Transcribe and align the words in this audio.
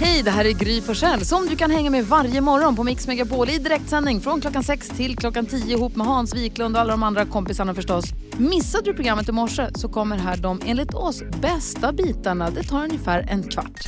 Hej, 0.00 0.22
det 0.22 0.30
här 0.30 0.44
är 0.44 0.50
Gry 0.52 0.80
Forssell 0.80 1.24
som 1.24 1.46
du 1.46 1.56
kan 1.56 1.70
hänga 1.70 1.90
med 1.90 2.06
varje 2.06 2.40
morgon 2.40 2.76
på 2.76 2.84
Mix 2.84 3.06
Megapol 3.06 3.50
i 3.50 3.58
direktsändning 3.58 4.20
från 4.20 4.40
klockan 4.40 4.62
6 4.64 4.88
till 4.88 5.16
klockan 5.16 5.46
10 5.46 5.76
ihop 5.76 5.96
med 5.96 6.06
Hans 6.06 6.34
Wiklund 6.34 6.76
och 6.76 6.80
alla 6.80 6.90
de 6.90 7.02
andra 7.02 7.24
kompisarna 7.24 7.74
förstås. 7.74 8.04
Missade 8.38 8.84
du 8.84 8.94
programmet 8.94 9.28
i 9.28 9.32
morse 9.32 9.66
så 9.74 9.88
kommer 9.88 10.16
här 10.16 10.36
de 10.36 10.60
enligt 10.66 10.94
oss 10.94 11.22
bästa 11.42 11.92
bitarna. 11.92 12.50
Det 12.50 12.62
tar 12.62 12.84
ungefär 12.84 13.26
en 13.30 13.42
kvart. 13.42 13.80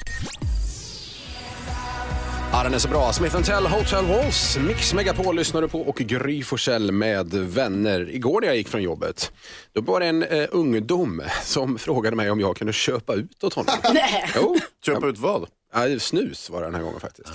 Ja, 2.52 2.62
den 2.62 2.74
är 2.74 2.78
så 2.78 2.88
bra. 2.88 3.12
Smith 3.12 3.42
Tell 3.42 3.66
Hotel 3.66 4.06
Walls, 4.06 4.58
Mix 4.66 4.94
Megapol 4.94 5.36
lyssnar 5.36 5.62
du 5.62 5.68
på 5.68 5.80
och 5.80 5.96
Gry 5.96 6.42
Forssell 6.42 6.92
med 6.92 7.34
vänner. 7.34 8.10
Igår 8.14 8.40
när 8.40 8.48
jag 8.48 8.56
gick 8.56 8.68
från 8.68 8.82
jobbet, 8.82 9.32
då 9.72 9.80
var 9.80 10.00
det 10.00 10.06
en 10.06 10.22
eh, 10.22 10.46
ungdom 10.50 11.22
som 11.44 11.78
frågade 11.78 12.16
mig 12.16 12.30
om 12.30 12.40
jag 12.40 12.56
kunde 12.56 12.72
köpa 12.72 13.14
ut 13.14 13.44
åt 13.44 13.54
honom. 13.54 13.74
Nej. 13.94 14.30
Jo, 14.36 14.56
Köpa 14.86 15.06
ut 15.06 15.18
vad? 15.18 15.46
Ja, 15.72 15.98
snus 15.98 16.50
var 16.50 16.60
det 16.60 16.66
den 16.66 16.74
här 16.74 16.82
gången 16.82 17.00
faktiskt. 17.00 17.28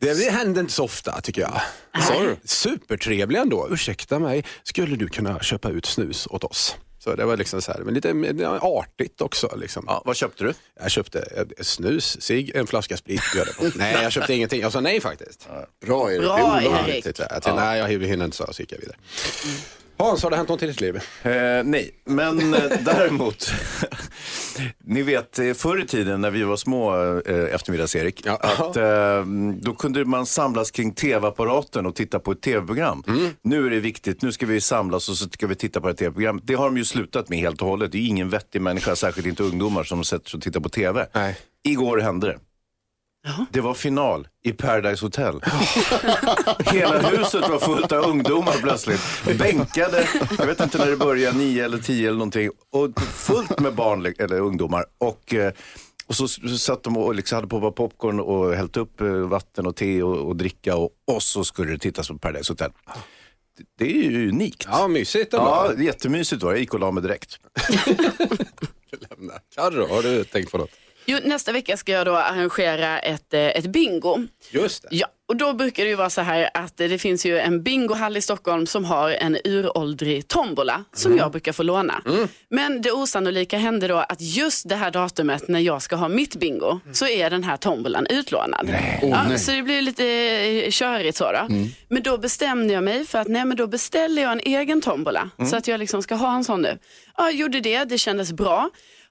Det, 0.00 0.14
det 0.14 0.30
händer 0.30 0.60
inte 0.60 0.72
så 0.72 0.84
ofta 0.84 1.20
tycker 1.20 1.40
jag. 1.40 1.60
Så, 2.06 2.36
supertrevlig 2.44 3.38
ändå. 3.38 3.68
Ursäkta 3.70 4.18
mig, 4.18 4.44
skulle 4.62 4.96
du 4.96 5.08
kunna 5.08 5.40
köpa 5.40 5.70
ut 5.70 5.86
snus 5.86 6.26
åt 6.30 6.44
oss? 6.44 6.76
Så 6.98 7.14
det 7.14 7.24
var 7.24 7.36
liksom 7.36 7.62
så 7.62 7.72
här, 7.72 7.80
men 7.80 7.94
lite 7.94 8.10
artigt 8.60 9.20
också. 9.20 9.56
Liksom. 9.56 9.84
Ja, 9.86 10.02
vad 10.04 10.16
köpte 10.16 10.44
du? 10.44 10.54
Jag 10.80 10.90
köpte 10.90 11.20
ett 11.20 11.66
snus, 11.66 12.22
cigg, 12.22 12.50
en 12.54 12.66
flaska 12.66 12.96
sprit. 12.96 13.22
nej, 13.74 14.02
jag 14.02 14.12
köpte 14.12 14.34
ingenting. 14.34 14.60
Jag 14.60 14.72
sa 14.72 14.80
nej 14.80 15.00
faktiskt. 15.00 15.48
Bra 15.86 16.12
Erik. 16.12 16.20
Bra, 16.20 16.62
Erik. 16.62 17.06
Jag 17.06 17.14
tänkte, 17.16 17.54
nej, 17.54 17.78
jag 17.78 17.88
hinner 17.88 18.24
inte 18.24 18.36
så, 18.36 18.52
så 18.52 18.62
gick 18.62 18.72
jag 18.72 18.78
vidare. 18.78 18.96
Hans, 20.00 20.22
har 20.22 20.30
det 20.30 20.36
hänt 20.36 20.48
något 20.48 20.62
i 20.62 20.66
ditt 20.66 20.80
liv? 20.80 20.96
Eh, 21.22 21.32
nej, 21.64 21.90
men 22.06 22.54
eh, 22.54 22.60
däremot. 22.84 23.52
ni 24.84 25.02
vet, 25.02 25.38
eh, 25.38 25.52
förr 25.52 25.80
i 25.82 25.86
tiden 25.86 26.20
när 26.20 26.30
vi 26.30 26.42
var 26.42 26.56
små, 26.56 26.94
eh, 27.20 27.54
eftermiddags-Erik, 27.54 28.22
Ja. 28.24 28.34
att 28.36 28.76
eh, 28.76 29.24
då 29.62 29.74
kunde 29.74 30.04
man 30.04 30.26
samlas 30.26 30.70
kring 30.70 30.92
tv-apparaten 30.94 31.86
och 31.86 31.94
titta 31.94 32.18
på 32.18 32.32
ett 32.32 32.40
tv-program. 32.42 33.02
Nu 33.42 33.66
är 33.66 33.70
det 33.70 33.80
viktigt, 33.80 34.22
nu 34.22 34.32
ska 34.32 34.46
vi 34.46 34.60
samlas 34.60 35.08
och 35.08 35.16
så 35.16 35.28
ska 35.28 35.46
vi 35.46 35.54
titta 35.54 35.80
på 35.80 35.88
ett 35.88 35.96
tv-program. 35.96 36.40
Det 36.44 36.54
har 36.54 36.64
de 36.64 36.76
ju 36.76 36.84
slutat 36.84 37.28
med 37.28 37.38
helt 37.38 37.62
och 37.62 37.68
hållet. 37.68 37.92
Det 37.92 37.98
är 37.98 38.06
ingen 38.06 38.28
vettig 38.30 38.62
människa, 38.62 38.96
särskilt 38.96 39.26
inte 39.26 39.42
ungdomar, 39.42 39.84
som 39.84 40.04
sätter 40.04 40.30
sig 40.30 40.38
och 40.38 40.42
tittar 40.42 40.60
på 40.60 40.68
tv. 40.68 41.06
Nej. 41.14 41.36
Igår 41.64 41.98
hände 41.98 42.26
det. 42.26 42.38
Det 43.50 43.60
var 43.60 43.74
final 43.74 44.28
i 44.44 44.52
Paradise 44.52 45.04
Hotel. 45.04 45.34
Hela 46.66 47.08
huset 47.08 47.48
var 47.48 47.58
fullt 47.58 47.92
av 47.92 48.04
ungdomar 48.04 48.52
plötsligt. 48.62 49.00
Bänkade, 49.38 50.08
jag 50.38 50.46
vet 50.46 50.60
inte 50.60 50.78
när 50.78 50.86
det 50.86 50.96
började, 50.96 51.38
nio 51.38 51.64
eller 51.64 51.78
tio 51.78 52.08
eller 52.08 52.18
någonting. 52.18 52.50
Och 52.72 53.00
fullt 53.00 53.60
med 53.60 53.74
barn 53.74 54.14
eller 54.18 54.40
ungdomar. 54.40 54.84
Och, 54.98 55.34
eh, 55.34 55.52
och 56.06 56.16
så 56.16 56.28
satt 56.58 56.82
de 56.82 56.96
och 56.96 57.14
liksom 57.14 57.36
hade 57.36 57.48
poppat 57.48 57.74
popcorn 57.74 58.20
och 58.20 58.54
hällt 58.54 58.76
upp 58.76 59.00
eh, 59.00 59.06
vatten 59.06 59.66
och 59.66 59.76
te 59.76 60.02
och, 60.02 60.28
och 60.28 60.36
dricka. 60.36 60.76
Och, 60.76 60.90
och 61.12 61.22
så 61.22 61.44
skulle 61.44 61.72
det 61.72 61.78
tittas 61.78 62.08
på 62.08 62.18
Paradise 62.18 62.52
Hotel. 62.52 62.70
Det- 63.78 63.84
är 63.84 64.10
ju 64.10 64.28
unikt. 64.28 64.66
Ja, 64.70 64.88
mysigt 64.88 65.34
ändå. 65.34 65.46
Ja, 65.46 65.82
jättemysigt 65.82 66.42
var 66.42 66.50
det. 66.50 66.56
Jag 66.56 66.60
gick 66.60 66.74
och 66.74 66.80
la 66.80 66.90
mig 66.90 67.02
direkt. 67.02 67.34
Carro, 69.54 69.86
har 69.94 70.02
du 70.02 70.24
tänkt 70.24 70.52
på 70.52 70.58
något? 70.58 70.70
Jo, 71.10 71.18
nästa 71.24 71.52
vecka 71.52 71.76
ska 71.76 71.92
jag 71.92 72.06
då 72.06 72.16
arrangera 72.16 72.98
ett, 72.98 73.34
eh, 73.34 73.40
ett 73.40 73.66
bingo. 73.66 74.18
Just 74.50 74.82
det. 74.82 74.88
Ja, 74.90 75.06
och 75.28 75.36
då 75.36 75.52
brukar 75.52 75.82
det 75.84 75.88
ju 75.88 75.96
vara 75.96 76.10
så 76.10 76.20
här 76.20 76.50
att 76.54 76.76
det 76.76 76.98
finns 76.98 77.26
ju 77.26 77.38
en 77.38 77.62
bingohall 77.62 78.16
i 78.16 78.20
Stockholm 78.20 78.66
som 78.66 78.84
har 78.84 79.10
en 79.10 79.38
uråldrig 79.44 80.28
tombola 80.28 80.84
som 80.92 81.16
jag 81.16 81.30
brukar 81.30 81.52
få 81.52 81.62
låna. 81.62 82.02
Men 82.48 82.82
det 82.82 82.92
osannolika 82.92 83.58
hände 83.58 83.88
då 83.88 83.96
att 83.96 84.20
just 84.20 84.68
det 84.68 84.74
här 84.76 84.90
datumet 84.90 85.48
när 85.48 85.60
jag 85.60 85.82
ska 85.82 85.96
ha 85.96 86.08
mitt 86.08 86.36
bingo 86.36 86.80
så 86.92 87.06
är 87.06 87.30
den 87.30 87.44
här 87.44 87.56
tombolan 87.56 88.06
utlånad. 88.06 88.74
ja, 89.02 89.38
så 89.38 89.50
det 89.50 89.62
blir 89.62 89.82
lite 89.82 90.06
eh, 90.06 90.70
körigt 90.70 91.16
så 91.16 91.32
då. 91.32 91.46
Men 91.88 92.02
då 92.02 92.18
bestämde 92.18 92.74
jag 92.74 92.84
mig 92.84 93.06
för 93.06 93.18
att 93.18 93.28
nej 93.28 93.44
men 93.44 93.56
då 93.56 93.66
beställer 93.66 94.22
jag 94.22 94.32
en 94.32 94.40
egen 94.40 94.80
tombola 94.80 95.30
så 95.50 95.56
att 95.56 95.68
jag 95.68 95.80
liksom 95.80 96.02
ska 96.02 96.14
ha 96.14 96.34
en 96.36 96.44
sån 96.44 96.62
nu. 96.62 96.78
Ja, 97.16 97.24
jag 97.24 97.34
gjorde 97.34 97.60
det, 97.60 97.84
det 97.84 97.98
kändes 97.98 98.32
bra. 98.32 98.70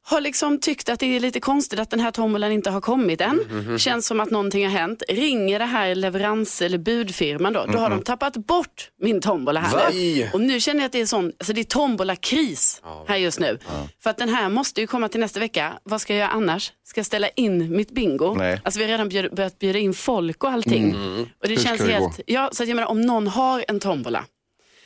Har 0.10 0.22
liksom 0.22 0.60
tyckt 0.60 0.90
att 0.90 1.00
det 1.00 1.16
är 1.16 1.20
lite 1.20 1.40
konstigt 1.40 1.80
att 1.80 1.90
den 1.90 2.00
här 2.00 2.12
tombolan 2.12 2.52
inte 2.52 2.70
har 2.70 2.82
kommit 2.82 3.22
än. 3.22 3.40
Känns 3.80 4.08
som 4.08 4.20
att 4.20 4.32
någonting 4.32 4.64
har 4.66 4.72
hänt. 4.72 5.04
Ringer 5.10 5.60
det 5.60 5.66
här 5.66 5.96
leverans 5.96 6.62
eller 6.62 6.78
budfirman 6.78 7.54
då. 7.54 7.66
Då 7.66 7.78
har 7.78 7.90
de 7.90 8.02
tappat 8.02 8.38
bort 8.38 8.90
min 9.02 9.22
tombola 9.22 9.60
här 9.60 9.92
nu. 9.94 10.30
Och 10.34 10.42
nu 10.42 10.60
känner 10.60 10.80
jag 10.80 10.86
att 10.86 10.92
det 10.92 11.02
är 11.02 11.06
sån, 11.06 11.26
alltså 11.40 11.54
det 11.54 11.62
är 11.62 11.64
tombola-kris 11.64 12.82
här 13.08 13.18
just 13.18 13.40
nu. 13.40 13.60
För 14.04 14.10
att 14.10 14.18
den 14.18 14.30
här 14.30 14.50
måste 14.50 14.82
ju 14.82 14.88
komma 14.88 15.10
till 15.10 15.20
nästa 15.20 15.40
vecka. 15.40 15.74
Vad 15.84 16.02
ska 16.02 16.14
jag 16.14 16.20
göra 16.20 16.30
annars? 16.30 16.72
Ska 16.84 17.00
jag 17.00 17.06
ställa 17.06 17.30
in 17.30 17.76
mitt 17.76 17.92
bingo? 17.92 18.36
Nej. 18.38 18.62
Alltså 18.64 18.78
vi 18.80 18.84
har 18.86 18.92
redan 18.92 19.10
bjud, 19.10 19.36
börjat 19.36 19.60
bjuda 19.60 19.80
in 19.80 19.94
folk 19.94 20.44
och 20.44 20.50
allting. 20.50 20.96
Och 21.42 21.48
det 21.48 21.56
Hur 21.56 21.64
känns 21.64 21.82
det 21.82 21.92
helt, 21.92 22.18
gå? 22.18 22.24
ja 22.26 22.50
så 22.54 22.64
att 22.64 22.70
jag 22.70 22.76
menar 22.76 22.90
om 22.90 23.02
någon 23.02 23.28
har 23.28 23.66
en 23.68 23.80
tombola. 23.80 24.26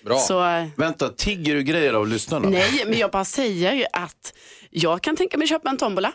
Bra. 0.05 0.17
Så, 0.19 0.67
Vänta, 0.77 1.09
tigger 1.09 1.55
du 1.55 1.63
grejer 1.63 1.93
av 1.93 2.07
lyssnarna? 2.07 2.49
nej, 2.49 2.83
men 2.85 2.99
jag 2.99 3.11
bara 3.11 3.25
säger 3.25 3.87
att 3.93 4.33
jag 4.75 5.01
kan 5.01 5.15
tänka 5.15 5.37
mig 5.37 5.47
köpa 5.47 5.69
en 5.69 5.77
tombola. 5.77 6.13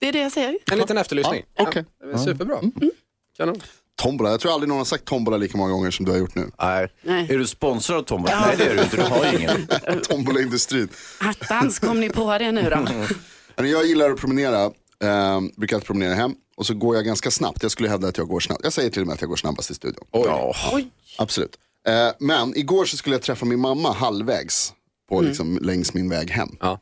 Det 0.00 0.08
är 0.08 0.12
det 0.12 0.18
jag 0.18 0.32
säger. 0.32 0.58
En 0.72 0.78
liten 0.78 0.98
efterlysning. 0.98 1.42
Ja, 1.54 1.64
okej. 1.68 1.84
Ja, 2.00 2.06
det 2.06 2.12
är 2.12 2.18
superbra. 2.18 2.60
Kanon. 3.36 3.62
Tombola, 3.96 4.30
jag 4.30 4.40
tror 4.40 4.52
aldrig 4.52 4.68
någon 4.68 4.78
har 4.78 4.84
sagt 4.84 5.04
tombola 5.04 5.36
lika 5.36 5.58
många 5.58 5.72
gånger 5.72 5.90
som 5.90 6.04
du 6.06 6.12
har 6.12 6.18
gjort 6.18 6.34
nu. 6.34 6.50
Nej. 6.58 6.88
Nej. 7.02 7.26
Är 7.30 7.38
du 7.38 7.46
sponsrad 7.46 7.98
av 7.98 8.02
tombola? 8.02 8.40
Nej 8.46 8.56
det 8.58 8.64
är 8.64 8.74
du 8.74 8.82
inte, 8.82 8.96
du 8.96 9.02
har 9.02 9.32
ju 9.32 9.38
ingen. 9.38 9.66
Tombolaindustrin. 10.02 10.88
Attans, 11.20 11.78
kom 11.78 12.00
ni 12.00 12.08
på 12.10 12.38
det 12.38 12.52
nu 12.52 12.70
då? 12.70 13.06
Jag 13.64 13.86
gillar 13.86 14.10
att 14.10 14.20
promenera, 14.20 14.64
eh, 14.64 15.40
brukar 15.56 15.76
alltid 15.76 15.86
promenera 15.86 16.14
hem 16.14 16.34
och 16.56 16.66
så 16.66 16.74
går 16.74 16.96
jag 16.96 17.04
ganska 17.04 17.30
snabbt. 17.30 17.62
Jag 17.62 17.72
skulle 17.72 17.88
hävda 17.88 18.08
att 18.08 18.18
jag 18.18 18.28
går 18.28 18.40
snabbt. 18.40 18.60
Jag 18.64 18.72
säger 18.72 18.90
till 18.90 19.00
och 19.02 19.06
med 19.06 19.14
att 19.14 19.20
jag 19.20 19.30
går 19.30 19.36
snabbast 19.36 19.70
i 19.70 19.74
studion. 19.74 20.04
Oj. 20.12 20.54
Oj. 20.72 20.90
Absolut. 21.18 21.56
Eh, 21.88 22.08
men 22.18 22.56
igår 22.56 22.84
så 22.84 22.96
skulle 22.96 23.14
jag 23.14 23.22
träffa 23.22 23.46
min 23.46 23.60
mamma 23.60 23.92
halvvägs 23.92 24.72
på, 25.08 25.20
liksom, 25.20 25.58
längs 25.62 25.94
min 25.94 26.08
väg 26.08 26.30
hem. 26.30 26.56
Ja. 26.60 26.80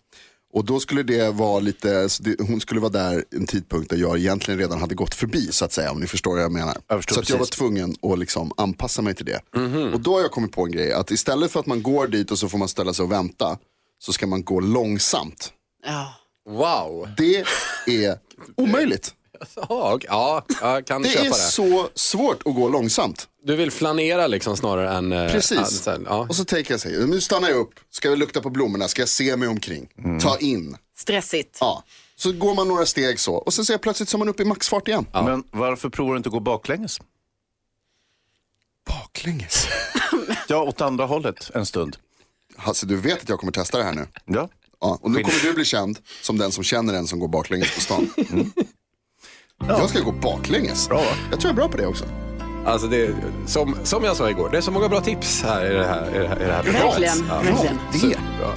Och 0.52 0.64
då 0.64 0.80
skulle 0.80 1.02
det 1.02 1.30
vara 1.30 1.60
lite, 1.60 2.08
hon 2.38 2.60
skulle 2.60 2.80
vara 2.80 2.92
där 2.92 3.24
en 3.30 3.46
tidpunkt 3.46 3.90
där 3.90 3.96
jag 3.96 4.18
egentligen 4.18 4.60
redan 4.60 4.80
hade 4.80 4.94
gått 4.94 5.14
förbi 5.14 5.52
så 5.52 5.64
att 5.64 5.72
säga, 5.72 5.90
om 5.90 6.00
ni 6.00 6.06
förstår 6.06 6.34
vad 6.34 6.42
jag 6.42 6.52
menar. 6.52 6.76
Jag 6.88 7.10
så 7.10 7.20
att 7.20 7.30
jag 7.30 7.38
var 7.38 7.46
tvungen 7.46 7.94
att 8.02 8.18
liksom 8.18 8.52
anpassa 8.56 9.02
mig 9.02 9.14
till 9.14 9.26
det. 9.26 9.40
Och 9.94 10.00
då 10.00 10.14
har 10.14 10.20
jag 10.20 10.30
kommit 10.30 10.52
på 10.52 10.64
en 10.64 10.72
grej, 10.72 10.92
att 10.92 11.10
istället 11.10 11.50
för 11.52 11.60
att 11.60 11.66
man 11.66 11.82
går 11.82 12.06
dit 12.06 12.30
och 12.30 12.38
så 12.38 12.48
får 12.48 12.58
man 12.58 12.68
ställa 12.68 12.94
sig 12.94 13.02
och 13.02 13.12
vänta, 13.12 13.58
så 13.98 14.12
ska 14.12 14.26
man 14.26 14.44
gå 14.44 14.60
långsamt. 14.60 15.52
Ja. 15.86 16.14
Wow. 16.48 17.08
Det 17.16 17.44
är 17.86 18.18
omöjligt. 18.56 19.14
Ja, 19.68 19.98
ja, 20.08 20.44
jag 20.62 20.86
kan 20.86 21.02
Det 21.02 21.08
köpa 21.08 21.24
är 21.24 21.28
det. 21.28 21.34
så 21.34 21.88
svårt 21.94 22.42
att 22.46 22.54
gå 22.54 22.68
långsamt. 22.68 23.28
Du 23.44 23.56
vill 23.56 23.70
flanera 23.70 24.26
liksom 24.26 24.56
snarare 24.56 24.92
än... 24.96 25.12
eh, 25.12 25.32
Precis. 25.32 25.58
ja, 25.58 25.64
sen, 25.64 26.06
ja. 26.08 26.26
Och 26.28 26.36
så 26.36 26.44
tänker 26.44 26.72
jag 26.74 26.80
så 26.80 26.88
här, 26.88 26.98
nu 26.98 27.20
stannar 27.20 27.48
jag 27.48 27.58
upp, 27.58 27.74
ska 27.90 28.08
jag 28.08 28.18
lukta 28.18 28.40
på 28.40 28.50
blommorna, 28.50 28.88
ska 28.88 29.02
jag 29.02 29.08
se 29.08 29.36
mig 29.36 29.48
omkring, 29.48 29.88
ta 30.22 30.38
in. 30.38 30.76
Stressigt. 30.98 31.56
Ja. 31.60 31.84
Så 32.16 32.32
går 32.32 32.54
man 32.54 32.68
några 32.68 32.86
steg 32.86 33.20
så 33.20 33.34
och 33.34 33.54
sen 33.54 33.64
ser 33.64 33.74
jag 33.74 33.80
plötsligt 33.80 34.14
är 34.14 34.18
man 34.18 34.28
uppe 34.28 34.42
i 34.42 34.46
maxfart 34.46 34.88
igen. 34.88 35.06
Men 35.12 35.44
varför 35.50 35.88
provar 35.88 36.12
du 36.12 36.16
inte 36.16 36.28
att 36.28 36.32
gå 36.32 36.40
baklänges? 36.40 37.00
Baklänges. 38.86 39.66
Ja, 40.48 40.62
åt 40.62 40.80
andra 40.80 41.06
hållet 41.06 41.50
en 41.54 41.66
stund. 41.66 41.96
Hasse, 42.56 42.86
du 42.86 42.96
vet 42.96 43.22
att 43.22 43.28
jag 43.28 43.38
kommer 43.38 43.52
testa 43.52 43.78
det 43.78 43.84
här 43.84 43.92
nu. 43.92 44.06
Ja. 44.24 44.48
Ja, 44.80 44.98
och 45.02 45.10
nu 45.10 45.22
kommer 45.22 45.42
du 45.42 45.52
bli 45.52 45.64
känd 45.64 45.98
som 46.22 46.38
den 46.38 46.52
som 46.52 46.64
känner 46.64 46.94
en 46.94 47.06
som 47.06 47.18
går 47.18 47.28
baklänges 47.28 47.74
på 47.74 47.80
stan. 47.80 48.10
Jag 49.68 49.88
ska 49.90 50.00
gå 50.00 50.12
baklänges. 50.12 50.88
Bra? 50.88 51.02
Jag 51.30 51.40
tror 51.40 51.48
jag 51.48 51.50
är 51.50 51.54
bra 51.54 51.68
på 51.68 51.76
det 51.76 51.86
också. 51.86 52.04
Alltså 52.66 52.86
det, 52.86 53.14
som, 53.46 53.76
som 53.82 54.04
jag 54.04 54.16
sa 54.16 54.30
igår, 54.30 54.48
det 54.50 54.56
är 54.56 54.60
så 54.60 54.70
många 54.70 54.88
bra 54.88 55.00
tips 55.00 55.42
här 55.42 55.70
i 55.70 55.74
det 55.74 55.84
här, 55.86 56.14
i 56.14 56.18
det 56.18 56.28
här, 56.28 56.36
i 56.36 56.44
det 56.44 56.52
här 56.52 56.62
Verkligen, 56.62 57.26
Ja, 57.28 57.34
verkligen. 57.36 57.78
Superbra. 57.92 58.52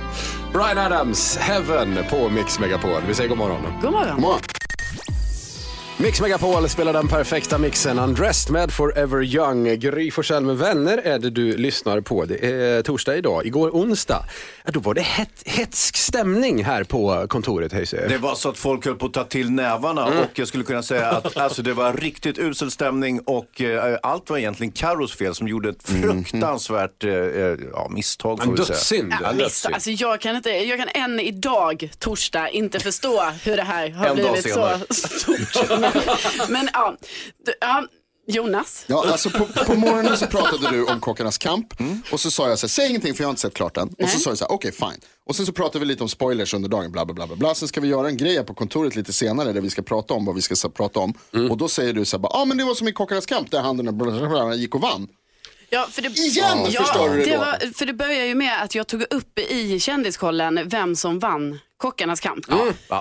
Brian 0.53 0.77
Adams, 0.77 1.37
Heaven 1.37 1.97
på 2.09 2.29
Mix 2.29 2.59
Megapol. 2.59 3.01
Vi 3.07 3.13
säger 3.13 3.29
god 3.29 3.37
morgon. 3.37 3.61
God 3.81 3.91
morgon. 3.91 4.09
God 4.15 4.21
morgon. 4.21 4.39
Mix 5.97 6.21
Megapol 6.21 6.69
spelar 6.69 6.93
den 6.93 7.07
perfekta 7.07 7.57
mixen 7.57 7.99
Undressed 7.99 8.51
med 8.51 8.71
Forever 8.71 9.23
Young. 9.23 9.79
Gry 9.79 10.11
Forssell 10.11 10.43
med 10.45 10.57
vänner 10.57 10.97
är 10.97 11.19
det 11.19 11.29
du 11.29 11.57
lyssnar 11.57 12.01
på. 12.01 12.25
Det 12.25 12.45
är 12.45 12.81
torsdag 12.81 13.15
idag. 13.15 13.45
Igår 13.45 13.69
onsdag, 13.69 14.25
ja, 14.65 14.71
då 14.71 14.79
var 14.79 14.93
det 14.93 15.01
het, 15.01 15.29
hetsk 15.45 15.97
stämning 15.97 16.63
här 16.63 16.83
på 16.83 17.25
kontoret. 17.29 17.73
Hayes. 17.73 17.89
Det 17.91 18.17
var 18.17 18.35
så 18.35 18.49
att 18.49 18.57
folk 18.57 18.85
höll 18.85 18.95
på 18.95 19.05
att 19.05 19.13
ta 19.13 19.23
till 19.23 19.51
nävarna 19.51 20.05
och 20.05 20.39
jag 20.39 20.47
skulle 20.47 20.63
kunna 20.63 20.83
säga 20.83 21.11
att 21.11 21.37
alltså, 21.43 21.61
det 21.61 21.73
var 21.73 21.93
riktigt 21.93 22.37
usel 22.37 22.71
stämning 22.71 23.19
och 23.19 23.61
eh, 23.61 23.97
allt 24.03 24.29
var 24.29 24.37
egentligen 24.37 24.71
Carros 24.71 25.15
fel 25.15 25.35
som 25.35 25.47
gjorde 25.47 25.69
ett 25.69 25.89
fruktansvärt 25.89 27.03
eh, 27.03 27.13
eh, 27.13 27.57
ja, 27.73 27.87
misstag. 27.89 28.43
En 28.43 28.55
dödssynd. 28.55 29.13
Ja, 29.21 29.45
alltså 29.73 29.91
jag, 29.91 30.21
kan 30.21 30.35
inte, 30.35 30.49
jag 30.49 30.79
kan 30.79 31.03
än 31.03 31.19
idag, 31.19 31.89
torsdag, 31.99 32.49
inte 32.49 32.79
förstå 32.79 33.23
hur 33.43 33.57
det 33.57 33.63
här 33.63 33.89
har 33.89 34.05
En 34.05 34.17
dag 34.17 34.31
blivit 34.31 34.53
så 34.53 34.59
senare. 34.59 34.79
stort. 34.89 35.82
Men, 36.49 36.69
ja, 36.73 36.97
ja, 37.61 37.83
Jonas? 38.27 38.83
Ja, 38.87 39.05
alltså 39.11 39.29
på, 39.29 39.45
på 39.65 39.73
morgonen 39.75 40.17
så 40.17 40.25
pratade 40.27 40.69
du 40.71 40.85
om 40.85 40.99
Kockarnas 40.99 41.37
kamp 41.37 41.73
och 42.11 42.19
så 42.19 42.31
sa 42.31 42.49
jag 42.49 42.59
så 42.59 42.65
här, 42.65 42.69
säg 42.69 42.89
ingenting 42.89 43.13
för 43.13 43.23
jag 43.23 43.27
har 43.27 43.31
inte 43.31 43.41
sett 43.41 43.53
klart 43.53 43.75
den. 43.75 43.95
Och 44.03 44.09
så 44.09 44.19
sa 44.19 44.29
jag 44.29 44.37
så 44.37 44.43
här, 44.45 44.51
okej 44.51 44.71
fine. 44.71 44.99
Och 45.25 45.35
sen 45.35 45.45
så 45.45 45.51
pratade 45.51 45.79
vi 45.79 45.85
lite 45.85 46.03
om 46.03 46.09
spoilers 46.09 46.53
under 46.53 46.69
dagen, 46.69 46.91
bla 46.91 47.05
bla 47.05 47.13
bla. 47.27 47.35
bla. 47.35 47.55
Sen 47.55 47.67
ska 47.67 47.81
vi 47.81 47.87
göra 47.87 48.07
en 48.07 48.17
grej 48.17 48.35
här 48.35 48.43
på 48.43 48.53
kontoret 48.53 48.95
lite 48.95 49.13
senare 49.13 49.51
där 49.53 49.61
vi 49.61 49.69
ska 49.69 49.81
prata 49.81 50.13
om 50.13 50.25
vad 50.25 50.35
vi 50.35 50.41
ska 50.41 50.55
så- 50.55 50.69
prata 50.69 50.99
om. 50.99 51.13
Och 51.51 51.57
då 51.57 51.67
säger 51.67 51.93
du 51.93 52.05
så 52.05 52.17
här, 52.17 52.23
ja 52.23 52.41
ah, 52.41 52.45
men 52.45 52.57
det 52.57 52.63
var 52.63 52.75
som 52.75 52.87
i 52.87 52.91
Kockarnas 52.93 53.25
kamp 53.25 53.51
där 53.51 53.61
han 53.61 53.77
den 53.77 53.85
där 53.97 54.53
gick 54.53 54.75
och 54.75 54.81
vann. 54.81 55.07
Ja, 55.69 55.87
för 55.91 56.01
det, 56.01 56.07
Igen, 56.09 56.57
ja, 56.69 56.81
förstår 56.83 57.09
du 57.09 57.17
det 57.17 57.25
det 57.25 57.31
då? 57.31 57.37
var, 57.37 57.73
För 57.73 57.85
det 57.85 57.93
börjar 57.93 58.25
ju 58.25 58.35
med 58.35 58.61
att 58.63 58.75
jag 58.75 58.87
tog 58.87 59.01
upp 59.09 59.39
i 59.39 59.79
Kändiskollen 59.79 60.69
vem 60.69 60.95
som 60.95 61.19
vann 61.19 61.59
Kockarnas 61.77 62.19
kamp. 62.19 62.45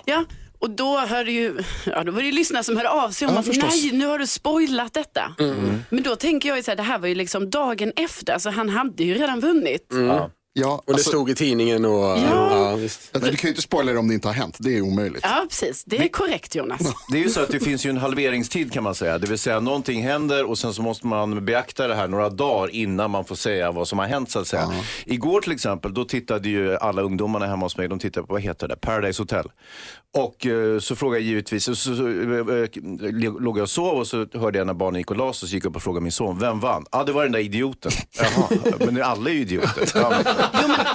Ja. 0.06 0.24
Och 0.62 0.70
då, 0.70 0.98
hörde 0.98 1.32
ju, 1.32 1.58
ja, 1.86 2.04
då 2.04 2.12
var 2.12 2.20
det 2.20 2.26
ju 2.26 2.32
lyssnare 2.32 2.64
som 2.64 2.76
hörde 2.76 2.90
av 2.90 3.10
sig 3.10 3.28
om 3.28 3.34
Ja, 3.34 3.40
att 3.40 3.46
förstås. 3.46 3.82
nej, 3.82 3.92
nu 3.92 4.06
har 4.06 4.18
du 4.18 4.26
spoilat 4.26 4.92
detta. 4.94 5.34
Men 5.88 6.02
då 6.02 6.16
tänker 6.16 6.48
jag 6.48 6.56
ju 6.58 6.62
så 6.62 6.70
här, 6.70 6.76
det 6.76 6.82
här 6.82 6.98
var 6.98 7.08
ju 7.08 7.14
liksom 7.14 7.50
dagen 7.50 7.92
efter, 7.96 8.32
alltså 8.32 8.50
han 8.50 8.68
hade 8.68 9.04
ju 9.04 9.14
redan 9.14 9.40
vunnit. 9.40 9.86
Ja, 9.90 10.30
Och 10.54 10.82
det 10.86 10.92
alltså, 10.92 11.08
stod 11.08 11.30
i 11.30 11.34
tidningen 11.34 11.84
och... 11.84 12.18
Ja. 12.18 12.74
visst. 12.76 13.10
alltså, 13.12 13.30
du 13.30 13.36
kan 13.36 13.48
ju 13.48 13.50
inte 13.50 13.62
spoila 13.62 13.92
det 13.92 13.98
om 13.98 14.08
det 14.08 14.14
inte 14.14 14.28
har 14.28 14.34
hänt, 14.34 14.56
det 14.58 14.76
är 14.76 14.80
omöjligt. 14.80 15.20
Ja, 15.22 15.46
precis. 15.48 15.84
Det 15.84 15.98
är 15.98 16.08
korrekt 16.08 16.54
Jonas. 16.54 16.80
Det 17.08 17.18
är 17.18 17.22
ju 17.22 17.30
så 17.30 17.40
att 17.40 17.48
det 17.48 17.60
finns 17.60 17.86
ju 17.86 17.90
en 17.90 17.96
halveringstid 17.96 18.72
kan 18.72 18.84
man 18.84 18.94
säga. 18.94 19.18
Det 19.18 19.26
vill 19.26 19.38
säga 19.38 19.60
någonting 19.60 20.02
händer 20.02 20.44
och 20.44 20.58
sen 20.58 20.74
så 20.74 20.82
måste 20.82 21.06
man 21.06 21.44
beakta 21.44 21.88
det 21.88 21.94
här 21.94 22.08
några 22.08 22.28
dagar 22.30 22.74
innan 22.74 23.10
man 23.10 23.24
får 23.24 23.34
säga 23.34 23.72
vad 23.72 23.88
som 23.88 23.98
har 23.98 24.06
hänt 24.06 24.30
så 24.30 24.38
att 24.38 24.46
säga. 24.46 24.70
Igår 25.06 25.40
till 25.40 25.52
exempel, 25.52 25.94
då 25.94 26.04
tittade 26.04 26.48
ju 26.48 26.76
alla 26.76 27.02
ungdomarna 27.02 27.46
hemma 27.46 27.66
hos 27.66 27.76
mig, 27.76 27.88
de 27.88 27.98
tittade 27.98 28.26
på, 28.26 28.32
vad 28.32 28.42
heter 28.42 28.68
det, 28.68 28.76
Paradise 28.76 29.22
Hotel. 29.22 29.48
Och 30.14 30.46
eh, 30.46 30.78
så 30.78 30.96
frågade 30.96 31.20
jag 31.20 31.28
givetvis, 31.28 31.64
så, 31.64 31.76
så, 31.76 31.96
så 31.96 32.08
eh, 32.08 32.58
eh, 32.62 33.40
låg 33.40 33.58
jag 33.58 33.62
och 33.62 33.70
sov 33.70 33.98
och 33.98 34.06
så 34.06 34.26
hörde 34.34 34.58
jag 34.58 34.66
när 34.66 34.74
barnen 34.74 34.98
gick 34.98 35.10
och 35.10 35.16
la 35.16 35.32
sig, 35.32 35.48
så 35.48 35.54
gick 35.54 35.64
jag 35.64 35.70
upp 35.70 35.76
och 35.76 35.82
frågade 35.82 36.02
min 36.02 36.12
son, 36.12 36.38
vem 36.38 36.60
vann? 36.60 36.86
Ja, 36.92 37.04
det 37.04 37.12
var 37.12 37.22
den 37.22 37.32
där 37.32 37.38
idioten. 37.38 37.92
Jaha, 38.10 38.48
men 38.78 39.02
alla 39.02 39.30
är 39.30 39.34
ju 39.34 39.40
idioter. 39.40 39.92
Ja, 40.02 40.10
men, 40.10 40.34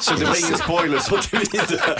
så 0.01 0.13
det 0.13 0.25
var 0.25 0.45
ingen 0.47 0.57
spoiler 0.57 0.99
så 0.99 1.17
tillvida. 1.17 1.97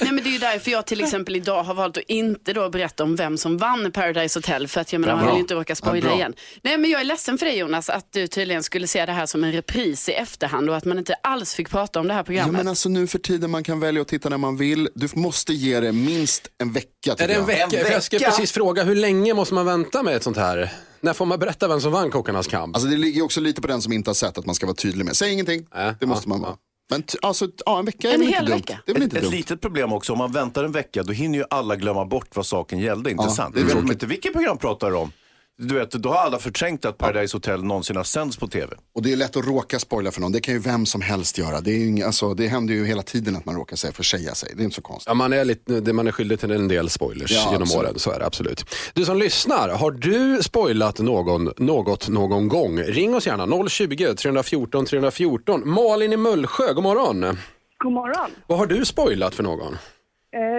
Nej, 0.00 0.12
men 0.12 0.16
det 0.24 0.30
är 0.30 0.32
ju 0.32 0.38
därför 0.38 0.70
jag 0.70 0.86
till 0.86 1.00
exempel 1.00 1.36
idag 1.36 1.62
har 1.62 1.74
valt 1.74 1.96
att 1.96 2.02
inte 2.08 2.52
då 2.52 2.68
berätta 2.70 3.02
om 3.04 3.16
vem 3.16 3.38
som 3.38 3.58
vann 3.58 3.92
Paradise 3.92 4.38
Hotel 4.38 4.68
för 4.68 4.80
att 4.80 4.92
jag 4.92 5.00
menar, 5.00 5.16
man 5.16 5.24
vill 5.26 5.34
ju 5.34 5.40
inte 5.40 5.54
råka 5.54 5.74
spoila 5.74 6.06
bra. 6.08 6.14
igen. 6.16 6.34
Nej 6.62 6.78
men 6.78 6.90
jag 6.90 7.00
är 7.00 7.04
ledsen 7.04 7.38
för 7.38 7.46
dig 7.46 7.58
Jonas 7.58 7.90
att 7.90 8.12
du 8.12 8.26
tydligen 8.26 8.62
skulle 8.62 8.86
se 8.86 9.06
det 9.06 9.12
här 9.12 9.26
som 9.26 9.44
en 9.44 9.52
repris 9.52 10.08
i 10.08 10.12
efterhand 10.12 10.70
och 10.70 10.76
att 10.76 10.84
man 10.84 10.98
inte 10.98 11.14
alls 11.22 11.54
fick 11.54 11.70
prata 11.70 12.00
om 12.00 12.08
det 12.08 12.14
här 12.14 12.20
Ja, 12.20 12.24
programmet. 12.24 12.52
men 12.56 12.68
alltså 12.68 12.88
nu 12.88 13.06
för 13.06 13.18
tiden 13.18 13.50
man 13.50 13.64
kan 13.64 13.80
välja 13.80 14.02
att 14.02 14.08
titta 14.08 14.28
när 14.28 14.38
man 14.38 14.56
vill. 14.56 14.88
Du 14.94 15.08
måste 15.14 15.52
ge 15.52 15.80
det 15.80 15.92
minst 15.92 16.48
en 16.58 16.72
vecka 16.72 16.88
Är 17.18 17.28
det 17.28 17.34
en 17.34 17.40
jag. 17.40 17.46
vecka? 17.46 17.78
En 17.78 17.84
För 17.86 17.92
jag 17.92 18.02
ska 18.02 18.18
vecka? 18.18 18.30
precis 18.30 18.52
fråga, 18.52 18.82
hur 18.84 18.94
länge 18.96 19.34
måste 19.34 19.54
man 19.54 19.66
vänta 19.66 20.02
med 20.02 20.16
ett 20.16 20.22
sånt 20.22 20.36
här? 20.36 20.72
När 21.02 21.12
får 21.12 21.26
man 21.26 21.38
berätta 21.38 21.68
vem 21.68 21.80
som 21.80 21.92
vann 21.92 22.10
Kockarnas 22.10 22.46
kamp? 22.46 22.76
Alltså 22.76 22.88
det 22.90 22.96
ligger 22.96 23.16
ju 23.16 23.22
också 23.22 23.40
lite 23.40 23.60
på 23.60 23.66
den 23.66 23.82
som 23.82 23.92
inte 23.92 24.10
har 24.10 24.14
sett 24.14 24.38
att 24.38 24.46
man 24.46 24.54
ska 24.54 24.66
vara 24.66 24.76
tydlig 24.76 25.04
med. 25.04 25.16
Säg 25.16 25.32
ingenting, 25.32 25.66
Äh, 25.76 25.90
det 26.00 26.06
måste 26.06 26.24
ja, 26.28 26.28
man 26.28 26.40
vara. 26.40 26.56
Men 26.90 27.02
t- 27.02 27.18
alltså, 27.22 27.48
ja, 27.66 27.78
en 27.78 27.84
vecka 27.84 28.08
är 28.10 28.14
En 28.14 28.20
väl 28.20 28.26
inte 28.28 28.38
hel 28.38 28.46
dumt. 28.46 28.56
vecka. 28.56 28.78
Det 28.86 28.92
är 28.92 28.94
väl 28.94 29.02
Ett, 29.02 29.06
inte 29.06 29.16
ett 29.16 29.22
dumt. 29.22 29.32
litet 29.32 29.60
problem 29.60 29.92
också, 29.92 30.12
om 30.12 30.18
man 30.18 30.32
väntar 30.32 30.64
en 30.64 30.72
vecka 30.72 31.02
då 31.02 31.12
hinner 31.12 31.38
ju 31.38 31.44
alla 31.50 31.76
glömma 31.76 32.04
bort 32.04 32.36
vad 32.36 32.46
saken 32.46 32.78
gällde, 32.78 33.10
inte 33.10 33.24
Ja, 33.24 33.30
sant? 33.30 33.56
inte 33.90 34.06
vilket 34.06 34.32
program 34.32 34.58
pratar 34.58 34.90
du 34.90 34.96
om. 34.96 35.12
Du 35.68 35.74
vet, 35.74 35.90
då 35.90 36.08
har 36.08 36.16
alla 36.16 36.38
förträngt 36.38 36.84
att 36.84 36.98
Paradise 36.98 37.36
Hotel 37.36 37.64
någonsin 37.64 37.96
har 37.96 38.04
sänds 38.04 38.36
på 38.36 38.46
tv. 38.46 38.76
Och 38.94 39.02
det 39.02 39.12
är 39.12 39.16
lätt 39.16 39.36
att 39.36 39.46
råka 39.46 39.78
spoila 39.78 40.10
för 40.10 40.20
någon. 40.20 40.32
Det 40.32 40.40
kan 40.40 40.54
ju 40.54 40.60
vem 40.60 40.86
som 40.86 41.00
helst 41.00 41.38
göra. 41.38 41.60
Det, 41.60 41.70
är 41.70 41.78
ju 41.78 41.86
inga, 41.88 42.06
alltså, 42.06 42.34
det 42.34 42.46
händer 42.48 42.74
ju 42.74 42.86
hela 42.86 43.02
tiden 43.02 43.36
att 43.36 43.44
man 43.44 43.54
råkar 43.56 43.76
säga, 43.76 43.92
försäga 43.92 44.34
sig. 44.34 44.52
Det 44.56 44.62
är 44.62 44.64
inte 44.64 44.74
så 44.76 44.82
konstigt. 44.82 45.08
Ja, 45.08 45.14
man, 45.14 45.32
är 45.32 45.44
lite, 45.44 45.80
det- 45.80 45.92
man 45.92 46.06
är 46.08 46.12
skyldig 46.12 46.40
till 46.40 46.50
en 46.50 46.68
del 46.68 46.90
spoilers 46.90 47.30
Ja, 47.32 47.44
genom 47.46 47.62
absolut. 47.62 47.84
åren, 47.90 47.98
så 47.98 48.10
är 48.10 48.18
det 48.18 48.26
absolut. 48.26 48.64
Du 48.94 49.04
som 49.04 49.16
lyssnar, 49.18 49.68
har 49.68 49.90
du 49.90 50.42
spoilat 50.42 50.98
någon, 50.98 51.50
något 51.56 52.08
någon 52.08 52.48
gång? 52.48 52.78
Ring 52.78 53.14
oss 53.14 53.26
gärna, 53.26 53.68
020 53.68 54.14
314 54.14 54.84
314. 54.86 55.62
Malin 55.70 56.12
i 56.12 56.16
Mullsjö, 56.16 56.72
god 56.72 56.82
morgon. 56.82 57.20
God 57.78 57.92
morgon. 57.92 58.30
Vad 58.46 58.58
har 58.58 58.66
du 58.66 58.84
spoilat 58.84 59.34
för 59.34 59.42
någon? 59.42 59.72
Eh, 59.72 59.78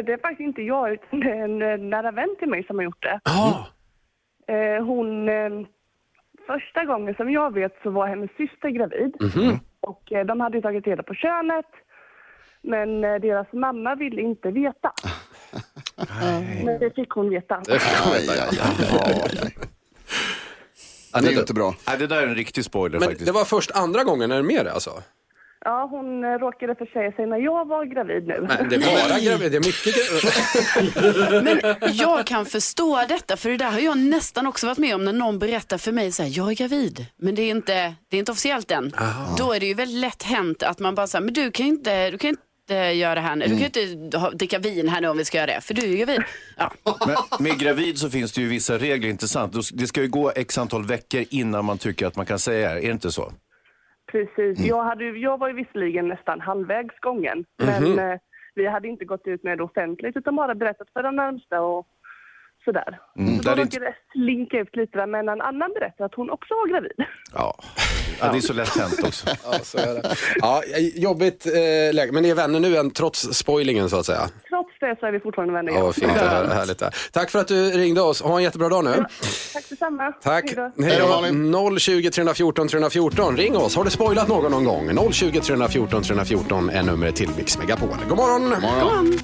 Det 0.06 0.14
är 0.14 0.22
faktiskt 0.22 0.40
inte 0.48 0.62
jag, 0.62 0.94
utan 0.94 1.20
det 1.20 1.30
är 1.30 1.44
en 1.44 1.62
eh, 1.82 1.90
nära 1.90 2.12
vän 2.12 2.36
till 2.40 2.50
mig 2.50 2.64
som 2.68 2.76
har 2.78 2.84
gjort 2.84 3.02
det. 3.02 3.20
Ja, 3.24 3.48
Eh, 3.48 3.66
Hon, 4.86 5.30
eh, 5.30 5.50
första 6.48 6.86
gången 6.86 7.16
som 7.16 7.32
jag 7.32 7.54
vet 7.54 7.74
så 7.84 7.90
var 7.90 8.08
hennes 8.08 8.32
syster 8.38 8.70
gravid. 8.70 9.16
Och 9.82 10.12
eh, 10.12 10.26
de 10.26 10.40
hade 10.40 10.58
ju 10.58 10.62
tagit 10.62 10.88
reda 10.88 11.04
på 11.04 11.14
könet. 11.14 11.66
Men 12.62 13.04
eh, 13.04 13.16
deras 13.16 13.48
mamma 13.54 13.96
ville 13.96 14.22
inte 14.22 14.52
veta. 14.52 14.92
Men 16.66 16.80
det 16.80 16.96
fick 16.96 17.10
hon 17.10 17.30
veta. 17.30 17.62
det 17.66 17.80
fick 17.80 18.14
Aj, 18.14 18.22
veta. 18.22 18.34
ja. 21.14 21.22
Det 21.22 21.28
är 21.28 21.40
inte 21.40 21.54
bra. 21.54 21.74
Nej, 21.88 21.98
det 22.00 22.08
där 22.08 22.22
är 22.22 22.28
en 22.28 22.36
riktig 22.36 22.66
spoiler 22.66 23.00
Men 23.00 23.08
faktiskt. 23.10 23.26
det 23.26 23.32
var 23.32 23.46
först 23.46 23.72
andra 23.72 24.04
gången, 24.04 24.32
är 24.32 24.36
det 24.36 24.44
mer 24.44 24.64
det 24.64 24.72
alltså? 24.72 24.92
Ja, 25.66 25.88
hon 25.92 26.24
eh, 26.24 26.28
råkade 26.28 26.76
försäga 26.76 27.12
sig 27.12 27.26
när 27.28 27.38
jag 27.38 27.68
var 27.68 27.86
gravid 27.86 28.28
nu. 28.28 28.46
Nej, 28.50 28.58
det 28.70 28.76
är 28.76 29.10
bara 29.10 29.20
gravid, 29.20 29.52
det 29.52 29.58
är 29.58 29.66
mycket 29.66 29.96
gravid. 29.96 31.44
Men 31.44 31.92
jag 31.94 32.26
kan 32.28 32.46
förstå 32.46 33.06
detta, 33.08 33.38
för 33.38 33.50
det 33.50 33.58
där 33.58 33.72
har 33.72 33.80
jag 33.80 33.98
nästan 33.98 34.48
också 34.48 34.68
varit 34.68 34.78
med 34.78 34.96
om 34.96 35.06
när 35.06 35.14
någon 35.14 35.40
berättar 35.40 35.78
för 35.78 35.92
mig 35.92 36.12
så 36.12 36.24
här, 36.24 36.30
jag 36.38 36.52
är 36.52 36.56
gravid, 36.56 37.06
men 37.18 37.36
det 37.36 37.42
är 37.42 37.52
inte, 37.52 37.74
det 38.10 38.18
är 38.18 38.20
inte 38.20 38.32
officiellt 38.32 38.72
än. 38.72 38.96
Då 39.38 39.54
är 39.54 39.60
det 39.60 39.66
ju 39.66 39.74
väldigt 39.74 40.00
lätt 40.00 40.24
hänt 40.24 40.64
att 40.64 40.80
man 40.80 40.96
bara 40.96 41.08
säger, 41.08 41.26
men 41.26 41.34
du 41.34 41.52
kan 41.52 41.66
inte, 41.66 42.12
du 42.12 42.18
kan 42.18 42.30
inte 42.30 42.74
göra 42.76 43.16
det 43.16 43.22
här 43.22 43.36
nu. 43.36 43.46
Du 43.48 43.58
kan 43.70 43.84
ju 43.84 43.92
inte 43.92 44.18
ha, 44.18 44.30
dricka 44.32 44.60
vin 44.60 44.90
här 44.90 45.02
nu 45.02 45.08
om 45.08 45.18
vi 45.18 45.26
ska 45.26 45.38
göra 45.38 45.48
det, 45.56 45.62
för 45.62 45.74
du 45.74 45.82
är 45.82 45.88
ju 45.88 45.98
gravid. 45.98 46.22
Ja. 46.58 46.72
Men 47.08 47.16
med 47.50 47.60
gravid 47.60 47.98
så 48.00 48.10
finns 48.10 48.32
det 48.32 48.42
ju 48.42 48.48
vissa 48.48 48.78
regler, 48.78 49.10
inte 49.10 49.28
sant? 49.28 49.54
Då- 49.54 49.62
Det 49.74 49.88
ska 49.88 50.02
ju 50.02 50.08
gå 50.08 50.32
x 50.36 50.58
antal 50.58 50.86
veckor 50.86 51.24
innan 51.30 51.66
man 51.66 51.78
tycker 51.78 52.08
att 52.08 52.16
man 52.16 52.26
kan 52.26 52.40
säga 52.40 52.70
det, 52.74 52.80
är 52.80 52.82
det 52.86 52.92
inte 52.92 53.12
så? 53.12 53.34
Precis. 54.14 54.60
Jag, 54.60 54.84
hade, 54.84 55.06
jag 55.06 55.38
var 55.38 55.48
ju 55.48 55.54
visserligen 55.54 56.08
nästan 56.08 56.42
halvvägs 56.42 57.00
gången. 57.00 57.46
Men 57.58 58.00
eh, 58.00 58.20
vi 58.56 58.68
hade 58.68 58.88
inte 58.88 59.06
gått 59.06 59.28
ut 59.28 59.44
med 59.44 59.58
det 59.58 59.64
offentligt 59.64 60.18
utan 60.18 60.36
bara 60.36 60.56
berättat 60.56 60.90
för 60.94 61.04
de 61.04 61.16
närmsta 61.16 61.62
och 61.62 61.88
sådär. 62.66 63.00
Mm, 63.20 63.38
så 63.38 63.44
där 63.44 63.56
då 63.56 63.62
råkade 63.64 63.86
det 63.86 63.96
slinka 64.14 64.58
ut 64.60 64.76
lite 64.76 64.98
där, 64.98 65.08
men 65.08 65.30
en 65.30 65.42
annan 65.42 65.72
berättade 65.74 66.06
att 66.06 66.16
hon 66.16 66.30
också 66.30 66.54
var 66.54 66.68
gravid. 66.72 66.98
Ja. 67.34 67.56
ja, 68.20 68.32
det 68.32 68.38
är 68.38 68.42
så 68.42 68.54
lätt 68.54 68.78
hänt 68.78 69.00
också. 69.04 69.28
Ja, 69.46 69.60
så 69.64 69.78
är 69.78 69.94
det. 69.94 70.16
Ja, 70.36 70.64
jobbigt 70.96 71.46
eh, 71.46 71.94
läge, 71.94 72.12
men 72.12 72.24
ni 72.24 72.30
är 72.30 72.36
vänner 72.36 72.60
nu 72.60 72.78
än, 72.78 72.92
trots 72.92 73.20
spoilingen 73.34 73.90
så 73.90 74.00
att 74.00 74.06
säga. 74.06 74.30
Trots 74.50 74.80
det 74.80 74.96
så 75.00 75.06
är 75.06 75.12
vi 75.12 75.20
fortfarande 75.20 75.54
vänner. 75.54 75.72
Ja, 75.74 75.84
vad 75.84 75.96
fint, 75.96 76.14
det 76.14 76.20
här, 76.20 76.48
härligt. 76.60 76.80
det 76.80 76.86
här. 76.86 76.94
Tack 77.12 77.30
för 77.30 77.40
att 77.40 77.48
du 77.48 77.70
ringde 77.70 78.02
oss, 78.02 78.22
ha 78.22 78.38
en 78.38 78.44
jättebra 78.44 78.70
dag 78.70 78.84
nu. 78.84 79.06
Tack 79.54 79.70
detsamma. 79.70 80.12
Tack. 80.12 80.44
Hej 80.46 80.56
då. 80.56 80.84
Hej 80.84 80.98
då, 81.00 81.08
då. 81.08 81.22
Malin. 81.54 81.80
020 81.80 82.10
314 82.10 82.68
314. 82.68 83.38
Ring 83.38 83.58
oss. 83.58 83.76
Har 83.76 83.84
du 83.84 83.90
spoilat 83.90 84.28
någon 84.28 84.52
någon 84.52 84.64
gång? 84.96 85.12
020 85.12 85.40
314 85.40 86.04
314 86.04 86.70
är 86.70 86.84
numret 86.84 87.16
till 87.16 87.30
Mix 87.38 87.58
Megapol. 87.58 87.90
God 88.10 88.18
morgon! 88.18 88.50
Morgon. 88.50 89.20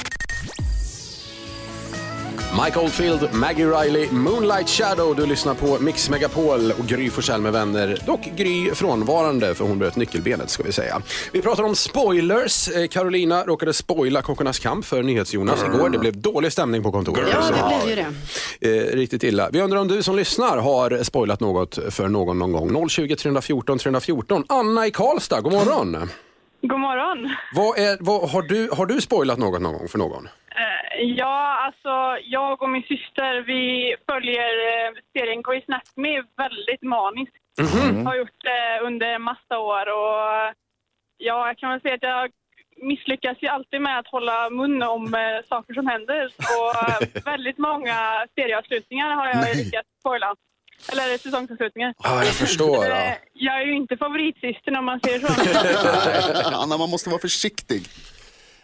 Mike 2.65 2.79
Oldfield, 2.79 3.33
Maggie 3.33 3.65
Riley, 3.65 4.11
Moonlight 4.11 4.69
Shadow. 4.69 5.15
Du 5.15 5.25
lyssnar 5.25 5.53
på 5.53 5.77
Mix 5.79 6.09
Megapol 6.09 6.71
och 6.71 6.85
Gry 6.85 7.09
Forssell 7.09 7.41
med 7.41 7.53
vänner. 7.53 7.97
Dock 8.05 8.21
Gry 8.35 8.71
frånvarande 8.71 9.55
för 9.55 9.65
hon 9.65 9.79
bröt 9.79 9.95
nyckelbenet 9.95 10.49
ska 10.49 10.63
vi 10.63 10.71
säga. 10.71 11.01
Vi 11.33 11.41
pratar 11.41 11.63
om 11.63 11.75
spoilers. 11.75 12.69
Eh, 12.69 12.87
Carolina 12.87 13.43
råkade 13.43 13.73
spoila 13.73 14.21
Kockarnas 14.21 14.59
kamp 14.59 14.85
för 14.85 15.03
NyhetsJonas 15.03 15.63
igår. 15.63 15.89
Det 15.89 15.99
blev 15.99 16.21
dålig 16.21 16.51
stämning 16.51 16.83
på 16.83 16.91
kontoret. 16.91 17.27
Ja, 17.31 17.41
det 17.47 17.85
blev 17.85 17.97
ju 17.97 18.05
det. 18.59 18.91
Eh, 18.91 18.95
riktigt 18.95 19.23
illa. 19.23 19.49
Vi 19.49 19.61
undrar 19.61 19.79
om 19.79 19.87
du 19.87 20.03
som 20.03 20.15
lyssnar 20.15 20.57
har 20.57 21.03
spoilat 21.03 21.39
något 21.39 21.79
för 21.89 22.07
någon 22.07 22.39
någon 22.39 22.51
gång. 22.51 22.89
020 22.89 23.15
314 23.15 23.79
314. 23.79 24.43
Anna 24.49 24.87
i 24.87 24.91
Karlstad, 24.91 25.41
god 25.41 25.53
morgon. 25.53 26.09
God 26.61 26.79
morgon. 26.79 27.35
Vad 27.55 27.77
är, 27.77 27.97
vad, 27.99 28.29
har, 28.29 28.41
du, 28.41 28.69
har 28.73 28.85
du 28.85 29.01
spoilat 29.01 29.39
något 29.39 29.61
någon 29.61 29.73
gång 29.73 29.87
för 29.87 29.97
någon? 29.97 30.27
Eh, 30.59 31.01
Ja, 31.01 31.59
alltså 31.65 32.17
jag 32.23 32.61
och 32.63 32.69
min 32.69 32.83
syster 32.83 33.41
vi 33.41 33.95
följer 34.11 34.51
eh, 34.69 34.91
serien 35.17 35.43
Grey's 35.43 35.63
Anatomy 35.67 36.21
väldigt 36.37 36.81
maniskt. 36.81 37.35
Har 38.05 38.15
gjort 38.15 38.41
det 38.43 38.79
under 38.87 39.19
massa 39.19 39.57
år 39.59 39.85
och 39.99 40.53
ja, 41.17 41.47
jag 41.47 41.57
kan 41.57 41.71
väl 41.71 41.81
säga 41.81 41.93
att 41.95 42.03
jag 42.03 42.31
misslyckas 42.81 43.37
ju 43.41 43.47
alltid 43.47 43.81
med 43.81 43.99
att 43.99 44.07
hålla 44.07 44.49
mun 44.49 44.83
om 44.83 45.13
eh, 45.13 45.47
saker 45.49 45.73
som 45.73 45.87
händer. 45.87 46.25
Och 46.25 47.25
väldigt 47.25 47.57
många 47.57 48.25
serieavslutningar 48.35 49.09
har 49.15 49.27
jag 49.27 49.57
lyckats 49.57 49.89
spoila. 49.99 50.35
Eller 50.91 51.17
säsongsavslutningar. 51.17 51.93
Ja, 52.03 52.23
jag 52.23 52.33
förstår. 52.33 52.83
Eh, 52.85 52.89
Ja. 52.89 53.15
Jag 53.33 53.61
är 53.61 53.65
ju 53.65 53.75
inte 53.75 53.97
favoritsystern 53.97 54.75
om 54.75 54.85
man 54.85 54.99
säger 54.99 55.19
så. 55.19 56.51
Anna, 56.63 56.77
man 56.77 56.89
måste 56.89 57.09
vara 57.09 57.21
försiktig. 57.21 57.81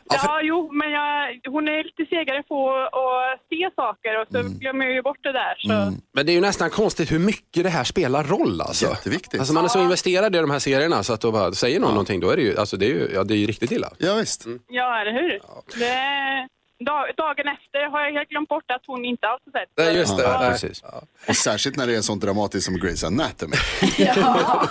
Ja, 0.09 0.39
jo, 0.43 0.71
men 0.71 0.91
jag, 0.91 1.39
hon 1.51 1.67
är 1.67 1.83
lite 1.83 2.05
segare 2.09 2.43
på 2.43 2.69
att 2.69 3.39
se 3.49 3.69
saker 3.75 4.21
och 4.21 4.27
så 4.31 4.59
glömmer 4.59 4.85
jag 4.85 4.93
ju 4.93 5.01
bort 5.01 5.23
det 5.23 5.31
där. 5.31 5.55
Så. 5.57 5.97
Men 6.13 6.25
det 6.25 6.31
är 6.31 6.33
ju 6.33 6.41
nästan 6.41 6.69
konstigt 6.69 7.11
hur 7.11 7.19
mycket 7.19 7.63
det 7.63 7.69
här 7.69 7.83
spelar 7.83 8.23
roll. 8.23 8.61
Alltså. 8.61 8.85
Jätteviktigt. 8.85 9.39
Alltså 9.39 9.53
man 9.53 9.63
är 9.65 9.67
så 9.67 9.79
investerad 9.81 10.35
i 10.35 10.39
de 10.39 10.51
här 10.51 10.59
serierna 10.59 11.03
så 11.03 11.13
att 11.13 11.21
då 11.21 11.31
bara 11.31 11.51
säger 11.51 11.79
någon 11.79 11.89
någonting 11.89 12.19
då 12.19 12.29
är 12.29 12.35
det 12.35 12.41
ju, 12.43 12.57
alltså 12.57 12.77
det 12.77 12.85
är 12.85 12.89
ju, 12.89 13.09
ja, 13.13 13.23
det 13.23 13.33
är 13.33 13.37
ju 13.37 13.45
riktigt 13.45 13.71
illa. 13.71 13.89
Ja, 13.97 14.15
visst. 14.15 14.45
Ja, 14.67 15.01
eller 15.01 15.11
hur? 15.11 15.39
Det, 15.79 16.47
dag, 16.85 17.03
dagen 17.17 17.47
efter 17.55 17.89
har 17.91 17.99
jag 18.05 18.13
helt 18.13 18.29
glömt 18.29 18.49
bort 18.49 18.63
att 18.67 18.81
hon 18.87 19.05
inte 19.05 19.27
alls 19.27 19.41
har 19.45 19.59
sett. 19.59 19.69
Nej, 19.77 19.95
just 19.97 20.17
det. 20.17 20.23
Ja, 20.23 20.37
Nej. 20.41 20.51
precis. 20.51 20.83
Och 21.27 21.35
särskilt 21.35 21.75
när 21.75 21.87
det 21.87 21.95
är 21.95 22.01
sånt 22.01 22.21
dramatiskt 22.23 22.65
som 22.65 22.75
Grey's 22.77 23.05
Anatomy. 23.07 23.55
Ja, 23.97 24.67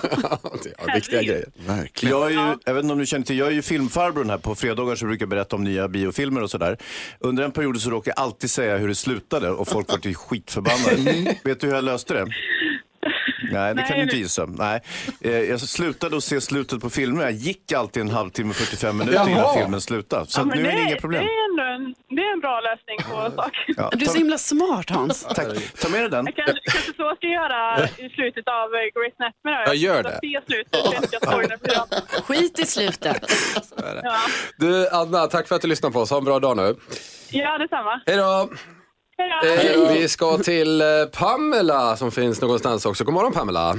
viktiga 0.95 1.23
grejer. 1.23 1.47
Verkligen. 1.67 2.19
Jag, 2.19 2.27
är 2.27 2.31
ju, 2.31 2.57
jag 2.65 2.75
vet 2.75 2.83
inte 2.85 2.93
om 2.93 2.99
du 2.99 3.07
känner 3.07 3.25
till, 3.27 3.39
jag 3.39 3.49
är 3.49 3.53
ju 3.53 3.63
filmfarbrorn 3.63 4.31
här. 4.31 4.39
På 4.39 4.55
fredagar 4.55 4.95
så 4.97 5.07
brukar 5.07 5.23
jag 5.23 5.31
berätta 5.31 5.57
om 5.57 5.65
nya 5.65 5.89
biofilmer 5.89 6.43
och 6.43 6.51
sådär. 6.51 6.77
Under 7.19 7.43
en 7.45 7.53
period 7.53 7.81
så 7.81 7.91
råkade 7.91 8.15
jag 8.17 8.23
alltid 8.25 8.51
säga 8.51 8.77
hur 8.77 8.89
det 8.89 8.95
slutade 8.95 9.51
och 9.51 9.69
folk 9.69 9.91
var 9.91 9.99
till 9.99 10.15
skitförbannade. 10.17 11.37
Vet 11.45 11.61
du 11.61 11.67
hur 11.67 11.75
jag 11.75 11.85
löste 11.85 12.15
det? 12.15 12.27
Nej, 13.53 13.75
det 13.75 13.83
kan 13.83 13.91
Nej, 13.91 13.99
du 13.99 14.03
inte 14.03 14.17
gissa. 14.17 14.47
Nej. 14.47 14.81
Eh, 15.21 15.31
Jag 15.33 15.61
slutade 15.61 16.17
att 16.17 16.25
se 16.25 16.41
slutet 16.41 16.81
på 16.81 16.91
filmer. 16.91 17.23
Jag 17.23 17.33
gick 17.33 17.73
alltid 17.73 18.01
en 18.01 18.11
halvtimme, 18.11 18.53
45 18.55 18.97
minuter 18.97 19.19
Jaha. 19.19 19.31
innan 19.31 19.55
filmen 19.59 19.81
slutade. 19.81 20.27
Så 20.27 20.41
Ja, 20.41 20.45
nu 20.45 20.53
är 20.53 20.57
det 20.65 20.71
det, 20.71 20.83
inget 20.83 21.01
problem. 21.01 21.25
Det 21.27 21.33
det 22.17 22.23
är 22.23 22.33
en 22.33 22.41
bra 22.41 22.61
lösning 22.61 22.99
på 23.11 23.37
saken. 23.43 23.75
Ja, 23.77 23.91
Du 23.93 24.05
är 24.05 24.09
så 24.09 24.19
himla 24.19 24.39
smart 24.39 24.91
Hans. 24.91 25.23
tack. 25.35 25.47
ta 25.83 25.89
med 25.89 26.01
dig 26.01 26.11
den. 26.11 26.27
Jag 26.27 26.37
kanske, 26.37 26.61
kanske 26.73 26.93
så 26.93 27.15
ska 27.17 27.27
jag 27.27 27.33
göra 27.33 27.85
i 27.99 28.09
slutet 28.17 28.49
av 28.49 28.69
eh, 28.75 28.79
Grey's 28.95 29.15
Anatomy. 29.19 29.55
då. 29.57 29.63
Ja, 29.67 29.75
gör 29.75 29.95
Jag 29.95 30.05
det. 30.05 30.11
ska 30.11 30.21
se 30.21 30.41
slutet 30.47 30.77
så 31.13 31.17
att 31.19 31.93
jag. 32.13 32.25
Skit 32.25 32.59
i 32.59 32.67
slutet. 32.67 33.23
Ja. 34.03 34.17
Du, 34.59 34.89
Anna, 34.89 35.27
tack 35.27 35.49
för 35.49 35.57
att 35.57 35.63
du 35.63 35.69
lyssnade 35.69 35.93
på 35.93 36.01
oss. 36.01 36.11
Ha 36.11 36.19
en 36.19 36.25
bra 36.25 36.39
dag 36.39 36.57
nu. 36.57 36.77
ja, 37.31 37.59
detsamma. 37.59 38.01
Hej 38.07 38.17
då! 38.17 38.49
Hej 39.19 39.33
då. 39.75 39.83
Eh, 39.85 39.93
vi 39.93 40.09
ska 40.09 40.39
till 40.39 40.81
eh, 40.81 40.87
Pamela 41.13 41.97
som 41.97 42.11
finns 42.13 42.41
någonstans 42.41 42.87
också. 42.87 43.05
God 43.05 43.15
morgon 43.15 43.33
Pamela. 43.33 43.75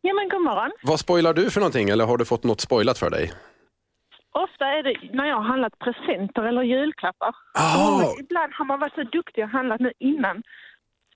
Ja, 0.00 0.14
men 0.14 0.28
god 0.28 0.42
morgon. 0.42 0.70
Vad 0.82 1.00
spoilar 1.00 1.34
du 1.34 1.50
för 1.50 1.60
någonting 1.60 1.90
eller 1.90 2.04
har 2.04 2.16
du 2.16 2.24
fått 2.24 2.44
något 2.44 2.60
spoilat 2.60 2.98
för 2.98 3.10
dig? 3.10 3.32
Ofta 4.44 4.64
är 4.76 4.82
det 4.82 4.94
när 5.18 5.26
jag 5.28 5.36
har 5.36 5.42
handlat 5.52 5.78
presenter 5.78 6.42
eller 6.42 6.62
julklappar. 6.62 7.32
Och 8.04 8.20
Ibland 8.20 8.52
har 8.58 8.64
man 8.64 8.80
varit 8.80 8.94
så 8.94 9.02
duktig 9.02 9.44
och 9.44 9.50
handlat 9.50 9.80
nu 9.80 9.92
innan. 9.98 10.42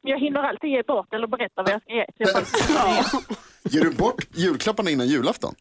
Jag 0.01 0.19
hinner 0.21 0.41
alltid 0.43 0.71
ge 0.71 0.83
bort 0.83 1.15
eller 1.15 1.27
berätta 1.27 1.63
vad 1.63 1.71
jag 1.73 1.83
ska 1.83 1.93
ge. 1.93 2.07
Så 2.17 2.23
jag 2.23 3.23
Ger 3.73 3.81
du 3.81 3.91
bort 3.97 4.25
julklapparna 4.35 4.91
innan 4.91 5.07
julafton? 5.07 5.55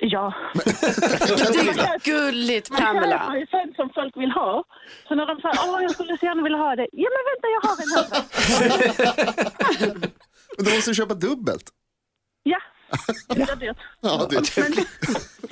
ja. 0.00 0.34
Det 0.54 0.60
är 0.70 2.04
gulligt 2.04 2.70
Man 2.70 2.80
Pamela. 2.82 3.18
köper 3.18 3.34
ju 3.38 3.46
sånt 3.46 3.76
som 3.76 3.90
folk 3.94 4.16
vill 4.16 4.30
ha. 4.30 4.64
Så 5.08 5.14
när 5.14 5.26
de 5.26 5.40
säger 5.40 5.56
åh 5.68 5.82
jag 5.82 5.90
skulle 5.90 6.18
så 6.18 6.26
gärna 6.26 6.42
vilja 6.42 6.58
ha 6.58 6.76
det. 6.76 6.88
Ja 6.92 7.08
men 7.14 7.22
vänta 7.30 7.46
jag 7.56 7.62
har 7.68 7.76
en 7.82 7.90
här. 7.96 8.08
Men 10.56 10.64
då 10.64 10.70
måste 10.74 10.90
du 10.90 10.94
köpa 10.94 11.14
dubbelt. 11.14 11.70
Ja, 12.42 12.58
det 13.28 13.34
blir 13.34 13.56
dyrt. 13.56 13.76
Ja, 14.00 14.26
det 14.30 14.56
Men, 14.56 14.72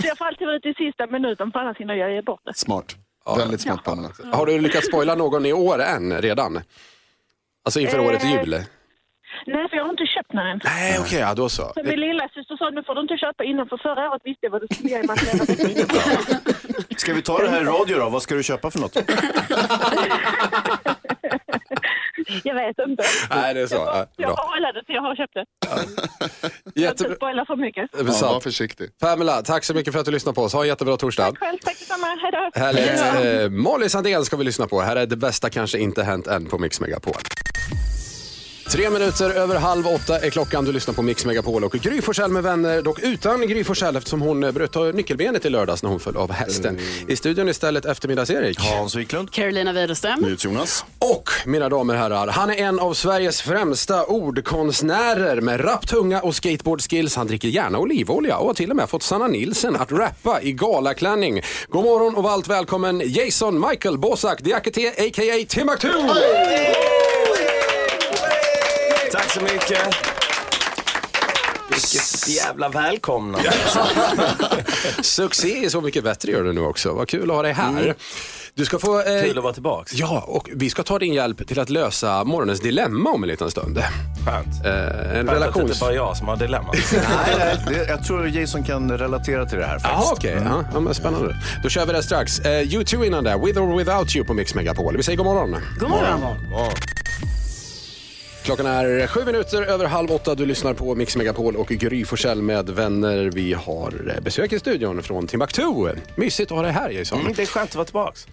så 0.01 0.07
jag 0.07 0.19
får 0.19 0.25
alltid 0.25 0.47
vara 0.47 0.57
ute 0.57 0.69
i 0.69 0.75
sista 0.75 1.07
minuten 1.07 1.53
för 1.53 1.59
annars 1.61 1.77
hinner 1.79 1.95
jag 1.95 2.13
ge 2.13 2.23
bort 2.23 2.41
det. 2.45 2.57
smart. 2.57 2.97
Väldigt 3.37 3.61
smart 3.61 3.85
Pamela. 3.85 4.11
Har 4.33 4.47
du 4.47 4.61
lyckats 4.61 4.87
spoila 4.87 5.15
någon 5.15 5.47
i 5.47 5.53
år 5.53 5.83
än 5.83 6.21
redan? 6.23 6.61
Alltså 7.65 7.81
inför 7.81 7.99
Eh. 7.99 8.05
årets 8.07 8.25
jul? 8.25 8.65
Nej, 9.47 9.69
för 9.69 9.77
jag 9.77 9.85
har 9.85 9.91
inte 9.91 10.07
köpt 10.07 10.31
den 10.33 10.47
än. 10.47 10.61
Nej, 10.65 10.99
okej, 11.01 11.19
ja, 11.19 11.35
då 11.35 11.49
så. 11.49 11.63
Så 11.75 11.83
min 11.85 12.01
lilla 12.01 12.29
syster 12.29 12.57
sa 12.57 12.71
nu 12.71 12.83
får 12.83 12.95
du 12.95 13.01
inte 13.01 13.17
köpa 13.17 13.45
innan 13.45 13.69
för 13.69 13.77
förra 13.77 14.11
året 14.11 14.23
visste 14.25 14.47
jag 14.47 14.51
vad 14.51 14.61
du 14.63 14.67
skulle 14.75 14.89
ge 14.91 15.03
mig. 15.03 15.17
Ska 16.97 17.15
vi 17.15 17.23
ta 17.23 17.39
det 17.39 17.49
här 17.51 17.63
i 17.63 17.65
radio 17.65 17.99
då? 17.99 18.09
Vad 18.09 18.23
ska 18.23 18.35
du 18.35 18.43
köpa 18.43 18.71
för 18.71 18.79
något? 18.81 18.97
Jag 22.45 22.55
vet 22.55 22.79
inte. 22.89 23.03
Nej, 23.31 23.55
det 23.55 23.61
är 23.61 23.67
så. 23.67 23.75
Ja, 23.75 24.07
Jag 24.17 24.29
bra. 24.29 24.37
har 24.37 24.49
hållit 24.55 24.75
det 24.75 24.85
till 24.85 24.95
jag 24.95 25.03
har 25.03 25.17
köpt 25.17 25.35
det. 25.35 25.45
Jag 25.61 25.81
inte 26.65 26.81
Jättebra. 26.81 27.15
spoila 27.17 27.45
för 27.45 27.57
mycket. 27.57 27.91
Ja, 27.99 28.03
var 28.05 28.13
Sant. 28.13 28.43
försiktig. 28.43 28.91
Pamela, 29.01 29.43
tack 29.43 29.65
så 29.65 29.75
mycket 29.75 29.93
för 29.93 30.01
att 30.01 30.07
du 30.07 30.13
lyssnade 30.13 30.35
på 30.35 30.43
oss. 30.43 30.53
Ha 30.53 30.63
en 30.63 30.69
jättebra 30.69 30.97
torsdag. 30.97 31.33
Själv, 31.41 31.59
tack 31.65 31.79
detsamma. 31.79 32.07
Hej 32.23 32.33
då. 32.33 32.61
Härligt. 32.61 33.43
Eh, 33.43 33.51
Molly 33.51 33.89
Sandén 33.89 34.25
ska 34.25 34.37
vi 34.37 34.45
lyssna 34.45 34.67
på. 34.67 34.81
Här 34.81 34.97
är 34.97 35.07
det 35.07 35.17
bästa 35.17 35.51
kanske 35.51 35.79
inte 35.79 36.03
hänt 36.03 36.27
än 36.27 36.47
på 36.47 36.59
Mix 36.59 36.81
Megapol. 36.81 37.15
Tre 38.71 38.91
minuter 38.91 39.31
över 39.31 39.57
halv 39.57 39.87
åtta 39.87 40.19
är 40.19 40.31
klockan. 40.31 40.65
Du 40.65 40.73
lyssnar 40.73 40.95
på 40.95 41.03
Mix 41.03 41.25
Megapol 41.27 41.65
och 41.65 41.73
Gry 41.73 42.03
Forssell 42.03 42.31
med 42.31 42.43
vänner. 42.43 42.83
Dock 42.83 42.99
utan 42.99 43.41
Gry 43.49 43.65
Forssell 43.65 43.97
eftersom 43.97 44.21
hon 44.21 44.45
eh, 44.45 44.53
bröt 44.53 44.95
nyckelbenet 44.95 45.45
i 45.45 45.51
lördags 45.51 45.83
när 45.83 45.91
hon 45.91 46.01
föll 46.01 46.17
av 46.17 46.33
hästen. 46.33 46.79
I 47.09 47.17
studion 47.17 47.49
istället 47.49 47.85
eftermiddags-Erik. 47.85 48.59
Hans 48.61 48.95
Wiklund? 48.95 49.31
Carolina 49.31 49.73
Widerström. 49.73 50.37
Jonas. 50.39 50.85
Och 50.99 51.31
mina 51.47 51.69
damer 51.69 51.95
och 51.95 52.01
herrar, 52.01 52.27
han 52.27 52.51
är 52.51 52.55
en 52.57 52.81
av 52.81 52.95
Sveriges 52.95 53.43
främsta 53.43 54.05
ordkonstnärer 54.05 55.41
med 55.41 55.65
rapp 55.65 55.89
tunga 55.89 56.21
och 56.21 56.35
skateboardskills. 56.35 57.17
Han 57.17 57.27
dricker 57.27 57.49
gärna 57.49 57.79
olivolja 57.79 58.37
och 58.37 58.47
har 58.47 58.55
till 58.55 58.71
och 58.71 58.77
med 58.77 58.91
fått 58.91 59.03
Sanna 59.03 59.27
Nilsen 59.27 59.77
att 59.77 59.93
rappa 59.93 60.43
i 60.43 60.53
galaklänning. 60.53 61.41
God 61.69 61.85
morgon 61.85 62.15
och 62.15 62.23
varmt 62.23 62.49
välkommen 62.49 63.03
Jason 63.05 63.69
Michael 63.71 63.99
Bosak 63.99 64.41
Diakité 64.41 64.89
a.k.a. 64.89 65.45
Timbuktu! 65.49 65.89
Tack 69.27 69.35
så 69.35 69.41
mycket. 69.41 69.97
Vilket 71.71 72.29
jävla 72.29 72.69
välkomnande. 72.69 73.53
Succé 75.03 75.65
är 75.65 75.69
så 75.69 75.81
mycket 75.81 76.05
bättre 76.05 76.33
gör 76.33 76.43
du 76.45 76.53
nu 76.53 76.61
också. 76.61 76.93
Vad 76.93 77.09
kul 77.09 77.31
att 77.31 77.37
ha 77.37 77.43
dig 77.43 77.53
här. 77.53 77.95
Du 78.55 78.65
ska 78.65 78.79
få... 78.79 79.01
eh, 79.01 79.07
Mm. 79.07 79.25
Kul 79.25 79.39
att 79.39 79.45
vara 79.45 79.53
tillbaks. 79.55 79.93
Ja, 79.95 80.25
och 80.27 80.49
vi 80.55 80.71
ska 80.71 80.83
ta 80.83 80.99
din 80.99 81.15
hjälp 81.15 81.49
till 81.49 81.61
att 81.61 81.71
lösa 81.71 82.25
morgonens 82.25 82.61
dilemma 82.61 83.11
om 83.11 83.23
en 83.23 83.29
liten 83.29 83.51
stund. 83.51 83.79
Skönt. 84.27 84.67
Eh, 84.67 84.73
en 84.73 84.87
Skönt 84.87 85.19
att 85.19 85.27
det 85.27 85.35
relations... 85.35 85.71
inte 85.71 85.81
bara 85.81 85.91
är 85.91 85.95
jag 85.97 86.17
som 86.17 86.29
har 86.29 86.37
dilemma. 86.37 86.73
Nej, 87.71 87.87
jag 87.89 88.05
tror 88.05 88.29
Jason 88.29 88.65
kan 88.65 88.99
relatera 88.99 89.47
till 89.47 89.59
det 89.59 89.67
här 89.67 89.79
faktiskt. 89.79 89.95
Jaha, 90.05 90.13
okej. 90.13 90.43
Ja, 90.45 90.65
ja, 90.75 90.81
men 90.81 90.95
spännande. 90.95 91.37
Då 91.63 91.69
kör 91.69 91.87
vi 91.87 91.93
det 91.93 92.03
strax. 92.03 92.41
Uh, 92.41 92.45
U2 92.45 93.05
innan 93.07 93.25
det. 93.25 93.41
With 93.45 93.59
or 93.63 93.77
without 93.79 94.17
you 94.17 94.27
på 94.27 94.35
Mix 94.35 94.55
Megapol. 94.55 94.97
Vi 94.97 95.03
säger 95.03 95.17
god 95.17 95.27
morgon. 95.27 95.57
God 95.81 95.91
morgon. 95.91 96.21
Klockan 98.47 98.67
är 98.67 99.07
sju 99.07 99.25
minuter 99.25 99.63
över 99.63 99.85
halv 99.85 100.11
åtta. 100.11 100.35
Du 100.35 100.47
lyssnar 100.47 100.75
på 100.75 100.95
Mix 100.95 101.17
Megapol 101.17 101.57
och 101.57 101.69
Gry 101.69 102.05
Forssell 102.05 102.43
med 102.43 102.71
vänner. 102.71 103.31
Vi 103.35 103.53
har 103.53 104.13
eh, 104.17 104.23
besök 104.23 104.53
i 104.53 104.59
studion 104.59 105.03
från 105.03 105.27
Timbuktu. 105.27 105.63
Mysigt 106.17 106.51
att 106.51 106.57
ha 106.57 106.63
dig 106.63 106.73
här 106.73 106.91
Jason. 106.91 107.21
Mm, 107.21 107.33
det 107.33 107.43
är 107.43 107.47
skönt 107.47 107.71
att 107.71 107.77
vara 107.77 107.85
tillbaks. 107.85 108.27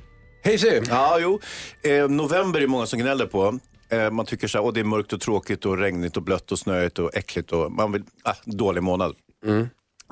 Hej 0.44 0.58
Sy. 0.58 0.82
Ja, 0.90 1.18
jo. 1.20 1.40
Eh, 1.82 2.10
november 2.10 2.62
är 2.62 2.68
många 2.68 2.86
som 2.86 3.00
gnäller 3.00 3.26
på. 3.26 3.60
Eh, 3.90 4.12
man 4.12 4.26
tycker 4.26 4.48
så 4.48 4.58
här, 4.58 4.66
åh, 4.66 4.74
det 4.74 4.80
är 4.80 4.84
mörkt 4.84 5.14
och 5.14 5.22
tråkigt 5.22 5.66
och 5.66 5.78
regnigt 5.78 6.18
och 6.18 6.24
blött 6.24 6.52
och 6.52 6.60
snöigt 6.60 7.00
och 7.00 7.16
äckligt 7.16 7.52
och 7.52 7.72
man 7.72 7.92
vill, 7.92 8.04
ah, 8.24 8.36
dålig 8.46 8.84
månad. 8.84 9.16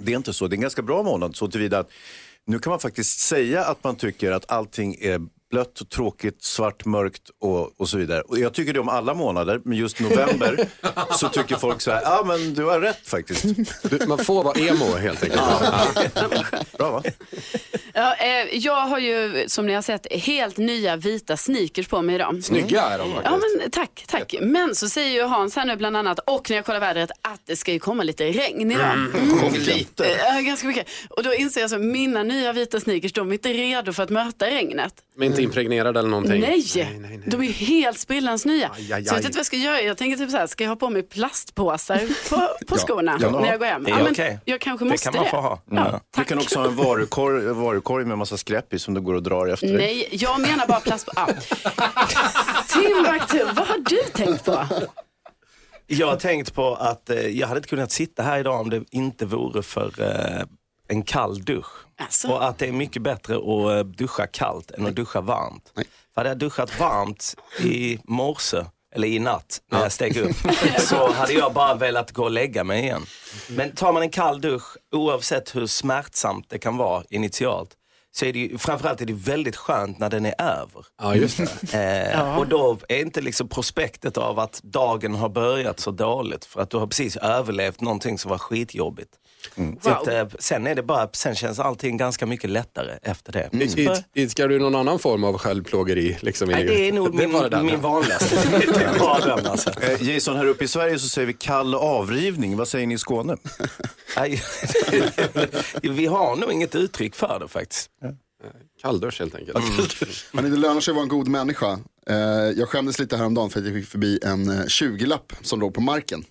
Det 0.02 0.12
är 0.12 0.18
inte 0.18 0.34
så, 0.34 0.48
det 0.48 0.54
är 0.54 0.58
en 0.58 0.62
ganska 0.62 0.82
bra 0.82 1.04
månad 1.04 1.36
så 1.36 1.48
tillvida 1.48 1.80
att 1.80 1.90
nu 2.46 2.60
kan 2.60 2.70
man 2.70 2.80
faktiskt 2.80 3.20
säga 3.20 3.64
att 3.64 3.84
man 3.84 3.96
tycker 3.96 4.32
att 4.32 4.52
allting 4.52 4.96
är 5.02 5.22
blött, 5.52 5.90
tråkigt, 5.90 6.44
svart, 6.44 6.86
mörkt 6.86 7.30
och, 7.42 7.82
och 7.82 7.90
så 7.90 7.98
vidare. 7.98 8.22
Och 8.22 8.40
jag 8.40 8.54
tycker 8.54 8.74
det 8.74 8.80
om 8.80 8.90
alla 8.90 9.14
månader, 9.14 9.62
men 9.66 9.78
just 9.78 10.00
november 10.00 10.68
så 11.18 11.30
tycker 11.30 11.56
folk 11.56 11.82
så 11.82 11.92
här, 11.92 12.02
ja 12.02 12.24
men 12.28 12.54
du 12.54 12.66
har 12.66 12.80
rätt 12.80 13.08
faktiskt. 13.08 13.46
Du, 13.84 14.06
man 14.08 14.18
får 14.18 14.44
vara 14.44 14.60
emo 14.60 14.96
helt 14.96 15.24
enkelt. 15.24 15.42
Bra 16.78 16.92
va? 16.92 17.04
Ja, 17.94 18.16
eh, 18.16 18.58
jag 18.58 18.86
har 18.86 19.00
ju 19.00 19.46
som 19.48 19.68
ni 19.68 19.74
har 19.74 19.82
sett 19.82 20.14
helt 20.14 20.58
nya 20.58 20.96
vita 20.96 21.38
sneakers 21.38 21.88
på 21.88 22.02
mig 22.02 22.16
idag. 22.16 22.44
Snygga 22.44 22.82
är 22.82 22.98
de 22.98 23.14
faktiskt. 23.14 23.32
Ja 23.32 23.40
men 23.60 23.72
tack, 23.72 24.06
tack. 24.08 24.36
Men 24.42 24.76
så 24.76 24.90
säger 24.90 25.10
ju 25.10 25.22
Hans 25.22 25.56
här 25.56 25.66
nu 25.66 25.76
bland 25.76 25.98
annat 25.98 26.20
och 26.20 26.50
när 26.50 26.58
jag 26.58 26.66
kollar 26.66 26.80
vädret 26.80 27.12
att 27.22 27.42
det 27.46 27.56
ska 27.56 27.72
ju 27.72 27.80
komma 27.80 28.04
lite 28.04 28.24
regn 28.26 28.72
idag. 28.72 29.08
Och 29.46 29.58
lite. 29.58 30.06
Eh, 30.06 30.42
ganska 30.42 30.68
mycket. 30.68 30.88
Och 31.10 31.24
då 31.24 31.34
inser 31.34 31.62
jag 31.62 31.70
så 31.70 31.78
mina 31.78 32.24
nya 32.24 32.54
vita 32.54 32.80
sneakers 32.80 33.14
de 33.14 33.30
är 33.30 33.34
inte 33.34 33.54
redo 33.54 33.94
för 33.94 34.04
att 34.04 34.10
möta 34.10 34.46
regnet. 34.46 34.94
Men 35.16 35.28
inte 35.28 35.41
impregnerade 35.42 36.00
eller 36.00 36.10
någonting. 36.10 36.42
Nej. 36.42 36.64
nej, 36.76 37.00
nej. 37.00 37.20
de 37.26 37.42
är 37.42 37.52
helt 37.52 38.00
sprillans 38.00 38.46
nya. 38.46 38.70
Aj, 38.76 38.94
aj, 38.94 39.04
Så 39.04 39.08
jag 39.08 39.14
aj. 39.14 39.18
vet 39.18 39.26
inte 39.26 39.30
vad 39.30 39.40
jag 39.40 39.46
ska 39.46 39.58
göra. 39.58 39.82
Jag 39.82 39.98
tänker 39.98 40.18
typ 40.18 40.32
så 40.32 40.38
här, 40.38 40.48
ska 40.48 40.64
jag 40.64 40.70
ha 40.72 40.76
på 40.76 40.90
mig 40.90 41.04
plastpåsar 41.04 42.02
på, 42.30 42.66
på 42.68 42.78
skorna 42.78 43.18
Ja. 43.22 43.40
när 43.40 43.48
jag 43.48 43.60
går 43.60 43.66
hem? 43.66 43.84
Det 43.84 43.92
är 43.92 43.96
men 43.96 44.12
okej. 44.12 44.40
Jag 44.46 44.62
kanske 44.62 44.86
Det 44.86 44.90
måste 44.92 45.10
kan 45.10 45.16
man 45.22 45.26
få 45.30 45.38
ha. 45.38 45.62
Ja, 45.72 45.90
Ja. 45.92 46.02
Du 46.18 46.24
kan 46.24 46.38
också 46.38 46.60
ha 46.60 46.66
en 46.68 46.76
varukorg, 46.76 47.44
varukorg 47.54 48.06
med 48.06 48.18
massa 48.18 48.38
skräp 48.38 48.74
i 48.74 48.80
som 48.80 48.94
du 48.94 49.02
går 49.02 49.14
och 49.14 49.24
drar 49.24 49.48
efter 49.48 49.68
dig. 49.68 49.78
Nej, 49.78 50.08
jag 50.12 50.42
menar 50.42 50.68
bara 50.68 50.80
plast... 50.80 51.10
Ah. 51.16 51.28
Timbuktu, 52.68 53.44
vad 53.56 53.68
har 53.68 53.78
du 53.90 53.98
tänkt 54.14 54.46
på? 54.46 54.66
Jag 55.88 56.08
har 56.08 56.16
tänkt 56.16 56.54
på 56.54 56.76
att 56.76 57.10
eh, 57.10 57.28
jag 57.28 57.48
hade 57.48 57.58
inte 57.58 57.70
kunnat 57.70 57.92
sitta 57.92 58.24
här 58.24 58.40
idag 58.40 58.60
om 58.62 58.70
det 58.70 58.84
inte 58.92 59.26
vore 59.26 59.64
för 59.64 59.92
eh, 60.02 60.46
en 60.92 61.04
kall 61.04 61.44
dusch. 61.44 61.66
Alltså. 62.00 62.28
Och 62.28 62.46
att 62.48 62.58
det 62.58 62.68
är 62.68 62.72
mycket 62.72 63.02
bättre 63.02 63.36
att 63.36 63.78
eh, 63.78 63.84
duscha 63.86 64.28
kallt 64.28 64.72
än 64.72 64.86
att 64.86 64.96
duscha 64.96 65.22
varmt. 65.22 65.72
För 65.76 65.84
hade 66.16 66.30
jag 66.30 66.38
duschat 66.38 66.80
varmt 66.80 67.36
i 67.60 68.00
morse, 68.04 68.66
eller 68.96 69.08
i 69.08 69.20
natt 69.20 69.62
när 69.72 69.82
jag 69.82 69.92
steg 69.92 70.18
upp, 70.18 70.36
så 70.80 71.12
hade 71.12 71.34
jag 71.34 71.54
bara 71.54 71.76
velat 71.76 72.12
gå 72.12 72.24
och 72.24 72.32
lägga 72.32 72.64
mig 72.64 72.82
igen. 72.84 73.06
Men 73.50 73.72
tar 73.76 73.94
man 73.94 74.02
en 74.02 74.10
kall 74.10 74.42
dusch, 74.42 74.78
oavsett 74.92 75.56
hur 75.56 75.68
smärtsamt 75.68 76.50
det 76.50 76.58
kan 76.60 76.78
vara 76.78 77.04
initialt, 77.10 77.70
så 78.14 78.26
är 78.26 78.34
det 78.34 78.40
ju, 78.40 78.58
framförallt 78.58 79.02
är 79.02 79.06
det 79.06 79.14
väldigt 79.14 79.56
skönt 79.56 80.00
när 80.00 80.10
den 80.10 80.26
är 80.26 80.42
över. 80.42 80.86
Ja, 81.02 81.16
just. 81.16 81.40
Eh, 81.74 82.38
Och 82.38 82.48
då 82.48 82.78
är 82.90 83.00
inte 83.02 83.22
liksom 83.22 83.48
prospektet 83.48 84.18
av 84.18 84.40
att 84.40 84.60
dagen 84.64 85.16
har 85.16 85.30
börjat 85.30 85.80
så 85.80 85.92
dåligt 85.92 86.46
för 86.46 86.62
att 86.62 86.70
du 86.70 86.78
har 86.78 86.88
precis 86.88 87.18
överlevt 87.18 87.82
någonting 87.82 88.18
som 88.18 88.30
var 88.32 88.38
skitjobbigt. 88.38 89.12
Så 89.82 89.90
att, 89.90 90.08
eh, 90.08 90.28
sen, 90.40 90.68
är 90.68 90.76
det 90.76 90.84
bara, 90.84 91.10
sen 91.14 91.36
känns 91.36 91.60
allting 91.60 91.98
ganska 91.98 92.26
mycket 92.26 92.50
lättare 92.50 92.98
efter 93.02 93.32
det. 93.32 93.50
Mm. 93.54 93.70
Så 93.70 93.78
bara- 93.86 93.96
Id- 93.96 94.04
Idkar 94.14 94.48
du 94.48 94.60
någon 94.60 94.76
annan 94.76 95.00
form 95.00 95.24
av 95.24 95.38
självplågeri? 95.38 96.18
Liksom, 96.22 96.52
i- 96.52 96.54
Nej, 96.54 96.64
det 96.66 96.88
är 96.88 96.92
nog 96.94 97.18
Det 97.18 97.28
min, 97.28 97.66
min 97.66 97.82
vanligaste. 97.82 98.36
Det 98.60 99.50
alltså. 99.50 99.70
Eh, 99.82 100.04
Jason, 100.14 100.36
här 100.38 100.46
uppe 100.46 100.64
i 100.64 100.68
Sverige 100.68 101.00
så 101.00 101.10
säger 101.10 101.28
vi 101.28 101.34
kall 101.34 101.76
avrivning. 101.76 102.58
Vad 102.58 102.68
säger 102.68 102.88
ni 102.88 102.94
i 102.94 102.98
Skåne? 102.98 103.38
Vi 105.82 106.06
har 106.06 106.36
nog 106.36 106.52
inget 106.54 106.76
uttryck 106.76 107.16
för 107.16 107.40
det 107.40 107.48
faktiskt. 107.48 107.90
Kalldusch 108.82 109.20
helt 109.20 109.36
enkelt. 109.36 109.58
Men 110.32 110.52
det 110.52 110.58
lönar 110.58 110.82
sig 110.82 110.92
att 110.92 110.96
vara 110.96 111.04
en 111.04 111.10
god 111.10 111.28
människa. 111.28 111.80
Eh, 112.10 112.16
jag 112.56 112.70
skämdes 112.70 113.00
lite 113.00 113.18
häromdagen 113.18 113.50
för 113.50 113.60
att 113.60 113.66
jag 113.66 113.76
fick 113.76 113.88
förbi 113.88 114.20
en 114.24 114.50
eh, 114.50 114.66
20-lapp 114.66 115.34
som 115.42 115.60
låg 115.60 115.74
på 115.74 115.82
marken. 115.82 116.24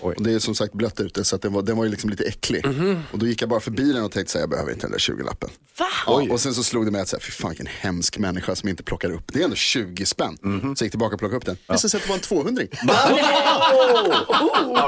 Och 0.00 0.14
det 0.22 0.32
är 0.34 0.38
som 0.38 0.54
sagt 0.54 0.72
blött 0.74 1.00
ute 1.00 1.24
så 1.24 1.36
att 1.36 1.42
den, 1.42 1.52
var, 1.52 1.62
den 1.62 1.76
var 1.76 1.84
ju 1.84 1.90
liksom 1.90 2.10
lite 2.10 2.24
äcklig. 2.24 2.66
Och 3.12 3.18
då 3.18 3.26
gick 3.26 3.42
jag 3.42 3.48
bara 3.48 3.60
förbi 3.60 3.92
den 3.92 4.04
och 4.04 4.12
tänkte 4.12 4.32
säga 4.32 4.42
jag 4.42 4.50
behöver 4.50 4.72
inte 4.72 4.84
den 4.86 4.90
där 4.92 4.98
20-lappen. 4.98 5.50
Va? 5.78 5.86
Ja, 6.06 6.26
och 6.30 6.40
sen 6.40 6.54
så 6.54 6.62
slog 6.62 6.84
det 6.84 6.90
mig 6.90 7.00
att 7.00 7.08
säga, 7.08 7.20
fy 7.20 7.30
fan 7.32 7.50
vilken 7.50 7.66
hemsk 7.66 8.18
människa 8.18 8.54
som 8.56 8.68
inte 8.68 8.82
plockar 8.82 9.10
upp. 9.12 9.22
Det 9.32 9.40
är 9.40 9.44
ändå 9.44 9.56
20 9.56 10.06
spänn. 10.06 10.36
Så 10.42 10.48
jag 10.48 10.82
gick 10.82 10.90
tillbaka 10.90 11.14
och 11.14 11.18
plockade 11.18 11.36
upp 11.36 11.46
den. 11.46 11.56
Det 11.66 11.72
visade 11.72 11.88
sig 11.90 11.98
att 11.98 12.02
det 12.04 12.08
var 12.08 12.16
en 12.16 12.20
200 12.22 12.62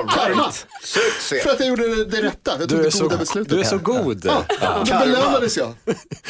Karma. 0.08 0.50
För 1.42 1.50
att 1.50 1.60
jag 1.60 1.68
gjorde 1.68 1.94
det, 1.94 2.04
det 2.04 2.22
rätta. 2.22 2.50
Jag 2.60 2.68
tog 2.68 2.68
Du 2.68 2.80
är, 2.80 2.84
det 2.84 2.90
så, 2.90 3.02
goda 3.04 3.16
beslutet. 3.16 3.52
du 3.52 3.60
är 3.60 3.64
så 3.64 3.78
god. 3.78 4.24
Ja, 4.24 4.44
och 4.80 4.86
då 4.86 4.98
belönades 4.98 5.56
jag. 5.56 5.74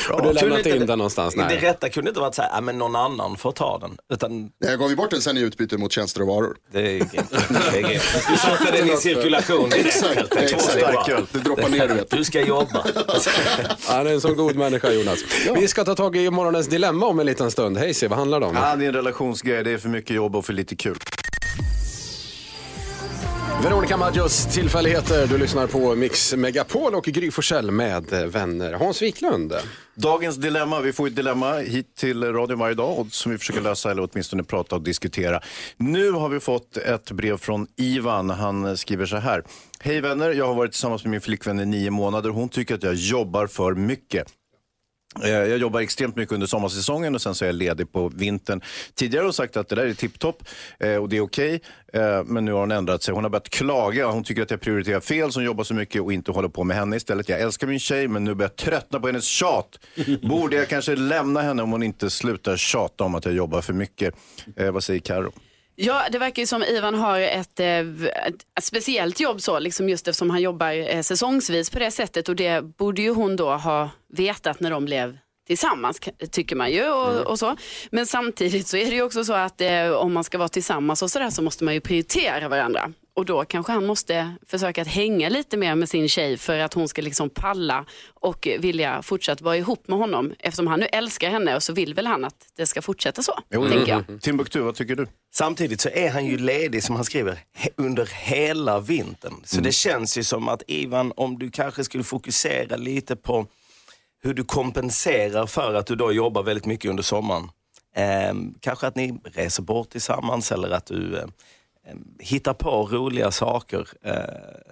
Har 0.09 0.23
du 0.23 0.33
lämnat 0.33 0.59
inte- 0.59 0.71
in 0.71 0.87
den 0.87 0.99
någonstans? 0.99 1.35
Det 1.35 1.45
Nej. 1.45 1.59
rätta 1.61 1.89
kunde 1.89 2.11
inte 2.11 2.21
varit 2.21 2.35
så 2.35 2.43
här, 2.43 2.51
ja, 2.55 2.61
men 2.61 2.79
någon 2.79 2.97
annan 2.97 3.37
får 3.37 3.53
ta 3.53 3.79
den. 3.79 3.97
Utan 4.13 4.51
Jag 4.59 4.79
gav 4.79 4.91
ju 4.91 4.97
bort 4.97 5.11
den 5.11 5.21
sen 5.23 5.37
i 5.37 5.41
utbyte 5.41 5.77
mot 5.79 5.93
tjänster 5.93 6.21
och 6.21 6.27
varor. 6.29 6.57
det 6.73 7.01
är. 7.01 7.05
Satte 8.45 8.73
den 8.73 8.91
i 8.91 8.97
cirkulation. 8.97 9.71
Exakt, 9.73 10.37
exakt. 10.37 10.75
Det 10.75 10.81
är 10.81 10.93
bra. 10.93 11.03
Starköl. 11.03 11.27
Det 11.33 11.39
droppar 11.39 11.69
ner 11.69 11.89
du 11.89 11.95
vet. 11.95 12.11
Du 12.11 12.25
ska 12.25 12.41
jobba. 12.41 12.85
Han 13.89 14.07
är 14.07 14.11
en 14.11 14.21
sån 14.21 14.37
god 14.37 14.57
människa 14.57 14.91
Jonas. 14.91 15.19
Vi 15.55 15.69
ska 15.69 15.85
ta 15.85 15.95
tag 15.95 16.17
i 16.17 16.31
morgonens 16.31 16.69
dilemma 16.69 17.07
om 17.07 17.21
en 17.21 17.27
liten 17.27 17.51
stund. 17.51 17.79
Hej 17.79 17.95
se, 17.95 18.09
vad 18.09 18.19
handlar 18.19 18.41
det 18.41 18.47
om? 18.47 18.57
Ah, 18.57 18.77
det 18.77 18.85
är 18.85 18.89
en 18.89 18.95
relationsgrej, 18.95 19.65
det 19.65 19.71
är 19.71 19.79
för 19.79 19.89
mycket 19.89 20.17
jobb 20.17 20.37
och 20.37 20.45
för 20.47 20.53
lite 20.53 20.77
kul. 20.77 20.97
Veronica 23.63 23.97
Maggios 23.97 24.47
tillfälligheter. 24.47 25.27
Du 25.27 25.39
lyssnar 25.39 25.67
på 25.67 25.95
Mix 25.95 26.35
Megapol 26.35 26.95
och 26.95 27.05
Gry 27.05 27.31
Forssell 27.31 27.71
med 27.71 28.13
eh, 28.13 28.27
vänner. 28.27 28.73
Hans 28.73 29.03
Wiklund. 29.03 29.53
Dagens 29.95 30.37
dilemma, 30.37 30.81
vi 30.81 30.93
får 30.93 31.07
ett 31.07 31.17
dilemma 31.17 31.53
hit 31.53 31.97
till 31.97 32.33
radion 32.33 32.59
varje 32.59 32.75
dag 32.75 32.99
och 32.99 33.07
som 33.11 33.33
vi 33.33 33.39
försöker 33.39 33.61
lösa 33.61 33.91
eller 33.91 34.09
åtminstone 34.13 34.43
prata 34.45 34.77
och 34.77 34.83
diskutera. 34.83 35.41
Nu 35.77 36.11
har 36.11 36.29
vi 36.29 36.41
fått 36.41 36.77
ett 36.77 37.11
brev 37.11 37.37
från 37.37 37.67
Ivan. 37.77 38.31
Han 38.31 38.77
skriver 38.77 39.07
så 39.07 39.17
här. 39.17 39.43
Hej 39.81 40.01
vänner, 40.01 40.31
jag 40.31 40.47
har 40.47 40.55
varit 40.55 40.73
tillsammans 40.73 41.05
med 41.05 41.11
min 41.11 41.21
flickvän 41.21 41.61
i 41.61 41.67
nio 41.67 41.91
månader. 41.91 42.31
Hon 42.31 42.49
tycker 42.49 42.75
att 42.75 42.83
jag 42.83 42.95
jobbar 42.95 43.47
för 43.47 43.75
mycket. 43.75 44.27
Eh, 45.23 45.31
Jag 45.31 45.59
jobbar 45.59 45.81
extremt 45.81 46.17
mycket 46.17 46.33
under 46.33 46.47
sommarsäsongen 46.47 47.15
och 47.15 47.23
sen 47.23 47.35
så 47.35 47.45
är 47.45 47.49
jag 47.49 47.55
ledig 47.55 47.93
på 47.93 48.09
vintern. 48.09 48.61
Tidigare 48.95 49.21
har 49.21 49.25
hon 49.25 49.33
sagt 49.33 49.57
att 49.57 49.69
det 49.69 49.75
där 49.75 49.87
är 49.87 49.95
tipptopp 49.95 50.43
eh, 50.81 50.97
och 50.97 51.09
det 51.09 51.17
är 51.17 51.21
okej. 51.21 51.61
eh, 51.93 52.25
Men 52.25 52.45
nu 52.45 52.53
har 52.53 52.61
hon 52.61 52.71
ändrat 52.71 53.03
sig. 53.03 53.15
Hon 53.15 53.25
har 53.25 53.31
börjat 53.31 53.49
klaga. 53.51 54.07
Hon 54.07 54.25
tycker 54.25 54.43
att 54.43 54.51
jag 54.51 54.61
prioriterar 54.61 55.01
fel 55.01 55.33
som 55.33 55.45
jobbar 55.45 55.65
så 55.65 55.75
mycket 55.75 56.03
och 56.03 56.13
inte 56.13 56.33
håller 56.33 56.49
på 56.49 56.65
med 56.65 56.77
henne 56.77 56.97
istället. 56.97 57.29
Jag 57.29 57.41
älskar 57.41 57.67
min 57.67 57.79
tjej 57.81 58.09
men 58.09 58.25
nu 58.25 58.35
börjar 58.35 58.51
jag 58.51 58.57
tröttna 58.57 59.01
på 59.01 59.07
hennes 59.07 59.25
tjat. 59.25 59.79
Borde 60.23 60.57
jag 60.57 60.69
kanske 60.69 60.97
lämna 60.97 61.43
henne 61.43 61.63
om 61.63 61.73
hon 61.73 61.83
inte 61.83 62.11
slutar 62.11 62.57
tjata 62.57 63.05
om 63.05 63.15
att 63.15 63.25
jag 63.25 63.35
jobbar 63.35 63.61
för 63.61 63.73
mycket? 63.73 64.15
Vad 64.73 64.85
säger 64.85 65.01
Karo? 65.01 65.33
Ja, 65.77 66.07
det 66.13 66.19
verkar 66.19 66.43
ju 66.43 66.47
som 66.47 66.63
Ivan 66.63 66.95
har 66.95 67.21
ett, 67.21 67.61
eh, 67.61 67.79
ett, 68.27 68.47
speciellt 68.63 69.21
jobb 69.21 69.41
så, 69.41 69.59
liksom 69.59 69.89
just 69.89 70.09
eftersom 70.09 70.31
han 70.31 70.43
jobbar 70.43 70.95
eh, 70.95 71.01
säsongsvis 71.01 71.71
på 71.71 71.79
det 71.79 71.91
sättet 71.91 72.29
och 72.29 72.37
det 72.37 72.77
borde 72.77 73.03
ju 73.03 73.11
hon 73.11 73.37
då 73.37 73.51
ha 73.51 73.91
vetat 74.13 74.61
när 74.61 74.71
de 74.71 74.85
blev 74.85 75.19
tillsammans 75.47 76.01
tycker 76.31 76.57
man 76.57 76.71
ju 76.71 76.89
och, 76.89 77.27
och 77.27 77.39
så. 77.39 77.57
Men 77.91 78.07
samtidigt 78.07 78.67
så 78.67 78.77
är 78.77 78.91
det 78.91 78.97
ju 78.97 79.03
också 79.03 79.25
så 79.25 79.33
att 79.33 79.61
eh, 79.61 79.91
om 79.91 80.13
man 80.13 80.25
ska 80.25 80.39
vara 80.39 80.49
tillsammans 80.49 81.03
och 81.03 81.11
sådär 81.11 81.31
så 81.31 81.43
måste 81.43 81.65
man 81.65 81.75
ju 81.75 81.81
prioritera 81.81 82.49
varandra. 82.49 82.93
Och 83.17 83.25
då 83.25 83.45
kanske 83.45 83.73
han 83.73 83.87
måste 83.87 84.35
försöka 84.47 84.83
att 84.83 84.89
hänga 84.89 85.29
lite 85.29 85.57
mer 85.57 85.75
med 85.75 85.89
sin 85.89 86.09
tjej 86.09 86.37
för 86.37 86.59
att 86.59 86.75
hon 86.75 86.89
ska 86.89 87.03
liksom 87.03 87.31
palla 87.31 87.85
och 88.15 88.49
vilja 88.59 89.03
fortsatt 89.03 89.41
vara 89.41 89.57
ihop 89.57 89.89
med 89.89 89.99
honom. 89.99 90.35
Eftersom 90.39 90.67
han 90.67 90.81
nu 90.81 90.87
älskar 90.87 91.31
henne 91.31 91.57
och 91.57 91.63
så 91.63 91.73
vill 91.73 91.95
väl 91.95 92.07
han 92.07 92.25
att 92.25 92.35
det 92.57 92.67
ska 92.67 92.83
fortsätta 92.83 93.23
så, 93.23 93.39
tänker 93.51 93.93
jag. 94.09 94.23
Timbuktu, 94.23 94.61
vad 94.61 94.75
tycker 94.75 94.97
du? 94.97 95.07
Samtidigt 95.35 95.81
så 95.81 95.89
är 95.89 96.11
han 96.11 96.27
ju 96.27 96.39
ledig 96.39 96.83
som 96.83 96.95
han 96.97 97.05
skriver 97.05 97.33
he- 97.59 97.71
under 97.77 98.07
hela 98.13 98.81
vintern. 98.81 99.35
Så 99.45 99.61
det 99.61 99.73
känns 99.73 100.19
ju 100.19 100.25
som 100.25 100.49
att 100.49 100.63
Ivan, 100.67 101.13
om 101.17 101.39
du 101.39 101.51
kanske 101.51 101.85
skulle 101.85 102.05
fokusera 102.05 102.77
lite 102.77 103.17
på 103.17 103.47
hur 104.23 104.35
du 104.35 104.45
kompenserar 104.45 105.47
för 105.47 105.75
att 105.75 105.87
du 105.87 105.95
då 105.97 106.13
jobbar 106.13 106.43
väldigt 106.43 106.67
mycket 106.67 106.91
under 106.91 107.03
sommaren. 107.03 107.51
Ehm, 107.97 108.55
kanske 108.61 108.87
att 108.87 108.97
ni 108.97 109.19
reser 109.25 109.63
bort 109.63 109.91
tillsammans 109.91 110.53
eller 110.53 110.71
att 110.71 110.87
du 110.87 111.17
eh, 111.19 111.25
hittar 112.19 112.55
på 112.55 112.87
roliga 112.87 113.31
saker, 113.31 113.89
eh, 114.03 114.15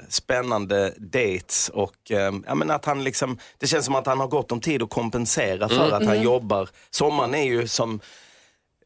spännande 0.08 0.94
dates 0.98 1.68
och 1.68 2.10
eh, 2.10 2.32
ja, 2.46 2.54
men 2.54 2.70
att 2.70 2.84
han 2.84 3.04
liksom, 3.04 3.38
det 3.58 3.66
känns 3.66 3.84
som 3.84 3.94
att 3.94 4.06
han 4.06 4.20
har 4.20 4.28
gott 4.28 4.52
om 4.52 4.60
tid 4.60 4.82
att 4.82 4.90
kompensera 4.90 5.68
för 5.68 5.90
att 5.90 6.06
han 6.06 6.22
jobbar. 6.22 6.68
Sommaren 6.90 7.34
är 7.34 7.44
ju 7.44 7.68
som 7.68 8.00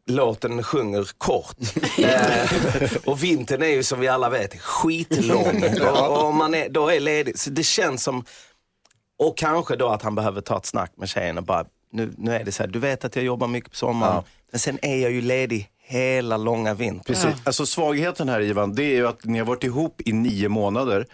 låten 0.06 0.62
sjunger 0.62 1.10
kort. 1.18 1.56
eh, 1.98 2.92
och 3.04 3.24
vintern 3.24 3.62
är 3.62 3.66
ju 3.66 3.82
som 3.82 4.00
vi 4.00 4.08
alla 4.08 4.28
vet 4.28 4.60
skitlång. 4.60 5.64
och, 5.80 6.26
och 6.26 6.34
man 6.34 6.54
är, 6.54 6.68
då 6.68 6.88
är 6.88 7.00
ledig. 7.00 7.38
Så 7.38 7.50
det 7.50 7.62
känns 7.62 8.02
som, 8.02 8.24
och 9.18 9.36
kanske 9.36 9.76
då 9.76 9.88
att 9.88 10.02
han 10.02 10.14
behöver 10.14 10.40
ta 10.40 10.56
ett 10.56 10.66
snack 10.66 10.92
med 10.96 11.08
tjejen 11.08 11.38
och 11.38 11.44
bara, 11.44 11.64
nu, 11.92 12.12
nu 12.18 12.34
är 12.34 12.44
det 12.44 12.52
så 12.52 12.62
här, 12.62 12.70
du 12.70 12.78
vet 12.78 13.04
att 13.04 13.16
jag 13.16 13.24
jobbar 13.24 13.46
mycket 13.48 13.70
på 13.70 13.76
sommaren, 13.76 14.22
men 14.50 14.58
sen 14.58 14.78
är 14.82 14.96
jag 14.96 15.12
ju 15.12 15.20
ledig 15.20 15.70
hela 15.86 16.36
långa 16.36 16.74
vintern. 16.74 17.14
Precis. 17.14 17.34
Alltså 17.44 17.66
svagheten 17.66 18.28
här 18.28 18.40
Ivan, 18.40 18.74
det 18.74 18.84
är 18.84 18.96
ju 18.96 19.06
att 19.06 19.24
ni 19.24 19.38
har 19.38 19.46
varit 19.46 19.64
ihop 19.64 20.00
i 20.04 20.12
nio 20.12 20.48
månader. 20.48 21.06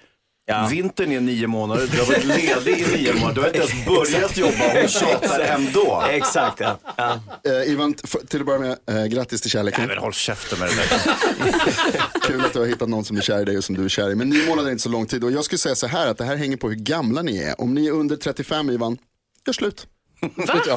Ja. 0.46 0.68
Vintern 0.70 1.12
är 1.12 1.20
nio 1.20 1.46
månader, 1.46 1.88
du 1.92 1.98
har 1.98 2.06
varit 2.06 2.24
ledig 2.24 2.78
i 2.78 2.96
nio 2.96 3.14
månader, 3.14 3.34
du 3.34 3.40
har 3.40 3.46
inte 3.48 3.58
ens 3.58 3.86
börjat 3.86 4.36
jobba 4.36 4.82
och 4.82 4.88
tjatar 4.88 5.40
ändå. 5.40 6.04
Exakt 6.10 6.60
ja. 6.60 6.78
ja. 6.96 7.20
Eh, 7.44 7.72
Ivan, 7.72 7.94
till 8.28 8.40
att 8.40 8.46
börja 8.46 8.58
med, 8.58 8.78
eh, 8.88 9.04
grattis 9.04 9.40
till 9.40 9.50
kärleken. 9.50 9.80
Nej 9.80 9.88
men 9.88 9.98
håll 9.98 10.12
käften 10.12 10.58
med 10.58 10.68
det 10.68 10.74
där. 10.74 12.20
Kul 12.26 12.44
att 12.44 12.52
du 12.52 12.58
har 12.58 12.66
hittat 12.66 12.88
någon 12.88 13.04
som 13.04 13.16
är 13.16 13.20
kär 13.20 13.40
i 13.40 13.44
dig 13.44 13.58
och 13.58 13.64
som 13.64 13.74
du 13.74 13.84
är 13.84 13.88
kär 13.88 14.10
i. 14.10 14.14
Men 14.14 14.28
nio 14.28 14.46
månader 14.48 14.68
är 14.68 14.72
inte 14.72 14.82
så 14.82 14.88
lång 14.88 15.06
tid. 15.06 15.24
Och 15.24 15.32
jag 15.32 15.44
skulle 15.44 15.58
säga 15.58 15.74
så 15.74 15.86
här 15.86 16.06
att 16.06 16.18
det 16.18 16.24
här 16.24 16.36
hänger 16.36 16.56
på 16.56 16.68
hur 16.68 16.76
gamla 16.76 17.22
ni 17.22 17.38
är. 17.38 17.60
Om 17.60 17.74
ni 17.74 17.86
är 17.86 17.92
under 17.92 18.16
35 18.16 18.70
Ivan, 18.70 18.98
gör 19.46 19.52
slut. 19.52 19.86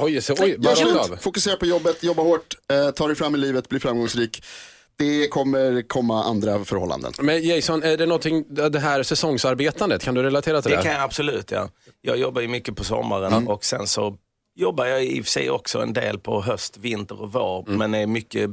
Oj, 0.01 0.21
så, 0.21 0.33
oj, 0.39 0.57
bara 0.57 0.75
Gör 0.75 0.99
av. 0.99 1.17
Fokusera 1.17 1.55
på 1.55 1.65
jobbet, 1.65 2.03
jobba 2.03 2.23
hårt, 2.23 2.55
eh, 2.71 2.91
ta 2.91 3.07
dig 3.07 3.15
fram 3.15 3.35
i 3.35 3.37
livet, 3.37 3.69
bli 3.69 3.79
framgångsrik. 3.79 4.43
Det 4.97 5.27
kommer 5.27 5.87
komma 5.87 6.23
andra 6.23 6.65
förhållanden. 6.65 7.13
Men 7.19 7.43
Jason, 7.43 7.83
är 7.83 7.97
det 7.97 8.05
någonting, 8.05 8.45
det 8.49 8.79
här 8.79 9.03
säsongsarbetandet, 9.03 10.03
kan 10.03 10.15
du 10.15 10.23
relatera 10.23 10.61
till 10.61 10.71
det? 10.71 10.77
Det 10.77 10.83
kan 10.83 10.91
jag 10.91 11.01
absolut 11.01 11.51
ja. 11.51 11.69
Jag 12.01 12.17
jobbar 12.17 12.41
ju 12.41 12.47
mycket 12.47 12.75
på 12.75 12.83
sommaren 12.83 13.47
och 13.47 13.65
sen 13.65 13.87
så 13.87 14.17
jobbar 14.55 14.85
jag 14.85 15.05
i 15.05 15.21
och 15.21 15.25
för 15.25 15.31
sig 15.31 15.49
också 15.49 15.81
en 15.81 15.93
del 15.93 16.19
på 16.19 16.41
höst, 16.41 16.77
vinter 16.77 17.21
och 17.21 17.31
vår. 17.31 17.65
Men 17.67 17.93
är 17.93 18.07
mycket 18.07 18.49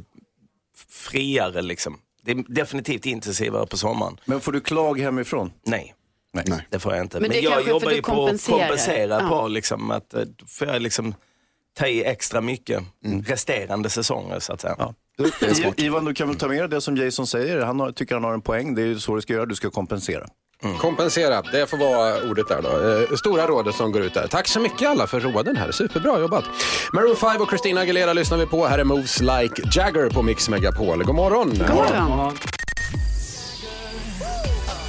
friare 0.90 1.62
liksom. 1.62 1.98
Det 2.22 2.32
är 2.32 2.44
definitivt 2.48 3.06
intensivare 3.06 3.66
på 3.66 3.76
sommaren. 3.76 4.20
Men 4.24 4.40
får 4.40 4.52
du 4.52 4.60
klag 4.60 5.00
hemifrån? 5.00 5.52
Nej. 5.66 5.94
Nej. 6.32 6.66
Det 6.70 6.78
får 6.78 6.92
jag 6.94 7.04
inte. 7.04 7.20
Men 7.20 7.28
Men, 7.30 7.42
jag 7.42 7.68
jobbar 7.68 7.90
ju 7.90 8.02
på 8.02 8.12
att 8.12 8.44
kompensera 8.46 9.20
Ja. 9.22 9.28
på 9.28 9.48
liksom 9.48 9.90
att 9.90 10.14
eh, 10.14 10.20
då 10.20 10.46
får 10.46 10.68
jag 10.68 10.82
liksom 10.82 11.14
ta 11.78 11.86
i 11.86 12.04
extra 12.04 12.40
mycket 12.40 12.82
resterande 13.26 13.90
säsonger 13.90 14.38
så 14.40 14.52
att 14.52 14.60
säga. 14.60 14.74
Ja. 14.78 14.94
Du, 15.16 15.30
Ivan, 15.84 16.04
du 16.04 16.14
kan 16.14 16.28
väl 16.28 16.36
ta 16.36 16.48
med 16.48 16.70
det 16.70 16.80
som 16.80 16.96
Jason 16.96 17.26
säger. 17.26 17.60
Han 17.60 17.80
har, 17.80 17.92
tycker 17.92 18.14
han 18.14 18.24
har 18.24 18.34
en 18.34 18.40
poäng. 18.42 18.74
Det 18.74 18.82
är 18.82 18.86
ju 18.86 18.98
så 19.00 19.14
du 19.14 19.22
ska 19.22 19.32
göra. 19.32 19.46
Du 19.46 19.54
ska 19.54 19.70
kompensera. 19.70 20.26
Kompensera, 20.78 21.42
det 21.42 21.66
får 21.70 21.76
vara 21.76 22.30
ordet 22.30 22.48
där 22.48 22.62
då. 22.62 23.02
Eh, 23.12 23.16
Stora 23.16 23.46
rådet 23.46 23.74
som 23.74 23.92
går 23.92 24.02
ut 24.02 24.14
där. 24.14 24.26
Tack 24.28 24.48
så 24.48 24.60
mycket 24.60 24.88
alla 24.88 25.06
för 25.06 25.20
råden 25.20 25.56
här, 25.56 25.72
superbra 25.72 26.20
jobbat. 26.20 26.44
Maroon 26.92 27.16
5 27.16 27.42
och 27.42 27.48
Christina 27.48 27.80
Aguilera 27.80 28.12
lyssnar 28.12 28.38
vi 28.38 28.46
på. 28.46 28.66
Här 28.66 28.78
är 28.78 28.84
Moves 28.84 29.20
Like 29.20 29.62
Jagger 29.72 30.10
på 30.10 30.22
Mix 30.22 30.48
Megapol. 30.48 31.04
God 31.04 31.14
morgon! 31.14 31.48
God 31.58 31.74
morgon. 31.74 32.36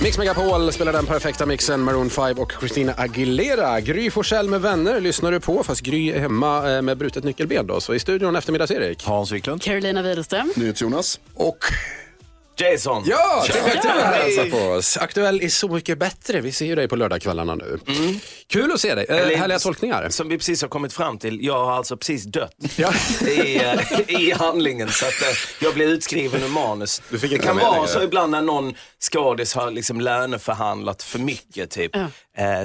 Mix 0.03 0.17
Megapol 0.17 0.71
spelar 0.71 0.93
den 0.93 1.05
perfekta 1.05 1.45
mixen. 1.45 1.81
Maroon 1.81 2.09
5 2.09 2.39
och 2.39 2.53
Christina 2.59 2.93
Aguilera. 2.97 3.81
Gry 3.81 4.09
Forssell 4.09 4.49
med 4.49 4.61
vänner 4.61 4.99
lyssnar 4.99 5.31
du 5.31 5.39
på, 5.39 5.63
fast 5.63 5.81
Gry 5.81 6.09
är 6.11 6.19
hemma 6.19 6.71
eh, 6.71 6.81
med 6.81 6.97
brutet 6.97 7.23
nyckelben 7.23 7.67
då. 7.67 7.81
Så 7.81 7.93
i 7.93 7.99
studion 7.99 8.35
eftermiddags-Erik. 8.35 9.03
Hans 9.05 9.31
Wiklund. 9.31 9.61
Carolina 9.61 10.01
Widerström. 10.01 10.53
NyhetsJonas. 10.55 11.19
Och 11.33 11.57
Jason! 12.57 13.03
Ja, 13.05 13.43
trevligt 13.47 13.75
att 13.75 13.81
du 13.83 13.89
hälsar 13.89 14.45
på 14.49 14.57
oss. 14.71 14.97
Aktuell 14.97 15.41
är 15.43 15.49
Så 15.49 15.67
mycket 15.67 15.97
bättre. 15.99 16.41
Vi 16.41 16.51
ser 16.51 16.65
ju 16.65 16.75
dig 16.75 16.87
på 16.87 16.95
lördagskvällarna 16.95 17.55
nu. 17.55 17.79
Kul 18.47 18.71
att 18.71 18.79
se 18.79 18.95
dig. 18.95 19.05
Eh, 19.09 19.17
Eller- 19.17 19.35
härliga 19.37 19.59
tolkningar. 19.59 20.09
Som 20.09 20.29
vi 20.29 20.37
precis 20.37 20.61
har 20.61 20.69
kommit 20.69 20.93
fram 20.93 21.17
till, 21.17 21.45
jag 21.45 21.65
har 21.65 21.71
alltså 21.77 21.97
precis 21.97 22.23
dött 22.23 22.51
Ja. 22.75 22.93
i, 23.27 23.55
eh, 23.55 24.21
i 24.21 24.31
handlingen. 24.31 24.89
Så 24.89 25.05
att 25.05 25.21
eh, 25.21 25.27
jag 25.61 25.73
blev 25.73 25.89
utskriven 25.89 26.43
ur 26.43 26.47
manus. 26.47 27.01
Du 27.09 27.19
fick 27.19 27.31
det 27.31 27.37
kan 27.37 27.57
vara 27.57 27.87
så 27.87 28.01
ibland 28.03 28.31
när 28.31 28.41
någon 28.41 28.73
skådis 29.11 29.53
har 29.53 29.71
liksom 29.71 30.01
löneförhandlat 30.01 31.03
för 31.03 31.19
mycket 31.19 31.69
typ. 31.71 31.95
Eh, 31.95 32.03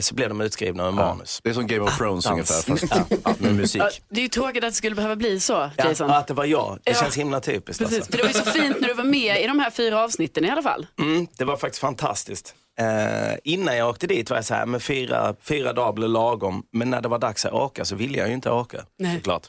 så 0.01 0.15
blev 0.15 0.29
de 0.29 0.41
utskrivna 0.41 0.85
med 0.85 0.95
manus. 0.95 1.41
Det 1.43 1.51
är 1.51 1.55
som 1.55 1.67
Game 1.67 1.81
of 1.85 1.99
Thrones 1.99 2.25
Dans. 2.25 2.33
ungefär, 2.69 2.87
fast 2.87 3.09
Ja, 3.11 3.17
ja, 3.25 3.35
med 3.39 3.55
musik. 3.55 3.83
Ja, 3.83 3.91
det 4.11 4.21
är 4.21 4.23
ju 4.23 4.29
tråkigt 4.29 4.65
att 4.65 4.71
det 4.71 4.77
skulle 4.77 4.97
behöva 4.97 5.17
bli 5.17 5.41
så, 5.41 5.71
Jason. 5.79 6.09
Ja, 6.09 6.17
att 6.17 6.27
det 6.27 6.35
var 6.35 6.45
jag. 6.45 6.79
Det 6.85 6.91
Ja. 6.91 7.01
känns 7.01 7.17
himla 7.17 7.41
typiskt. 7.41 7.83
Precis, 7.83 7.99
Alltså. 7.99 8.11
för 8.13 8.19
det 8.19 8.23
var 8.23 8.31
ju 8.31 8.35
så 8.45 8.51
fint 8.51 8.81
när 8.81 8.89
du 8.89 8.95
var 8.95 9.05
med 9.05 9.45
i 9.45 9.47
de 9.47 9.59
här 9.59 9.71
fyra 9.79 10.05
avsnitten 10.05 10.45
i 10.45 10.51
alla 10.51 10.63
fall. 10.63 10.87
Mm, 10.99 11.27
det 11.39 11.45
var 11.45 11.57
faktiskt 11.57 11.81
fantastiskt. 11.81 12.55
Eh, 12.81 13.37
innan 13.45 13.77
jag 13.77 13.89
åkte 13.89 14.07
dit 14.07 14.31
var 14.31 14.37
jag 14.37 14.45
så 14.45 14.55
här, 14.55 14.67
med 14.67 14.83
fyra, 14.83 15.35
fyra 15.41 15.73
dagar 15.73 15.93
blev 15.93 16.11
lagom. 16.11 16.63
Men 16.73 16.91
när 16.91 17.01
det 17.01 17.09
var 17.09 17.19
dags 17.19 17.45
att 17.47 17.53
åka 17.53 17.85
så 17.85 17.97
ville 17.97 18.19
jag 18.19 18.29
ju 18.29 18.35
inte 18.35 18.51
åka. 18.51 18.85
Nej. 18.99 19.17
Såklart. 19.17 19.47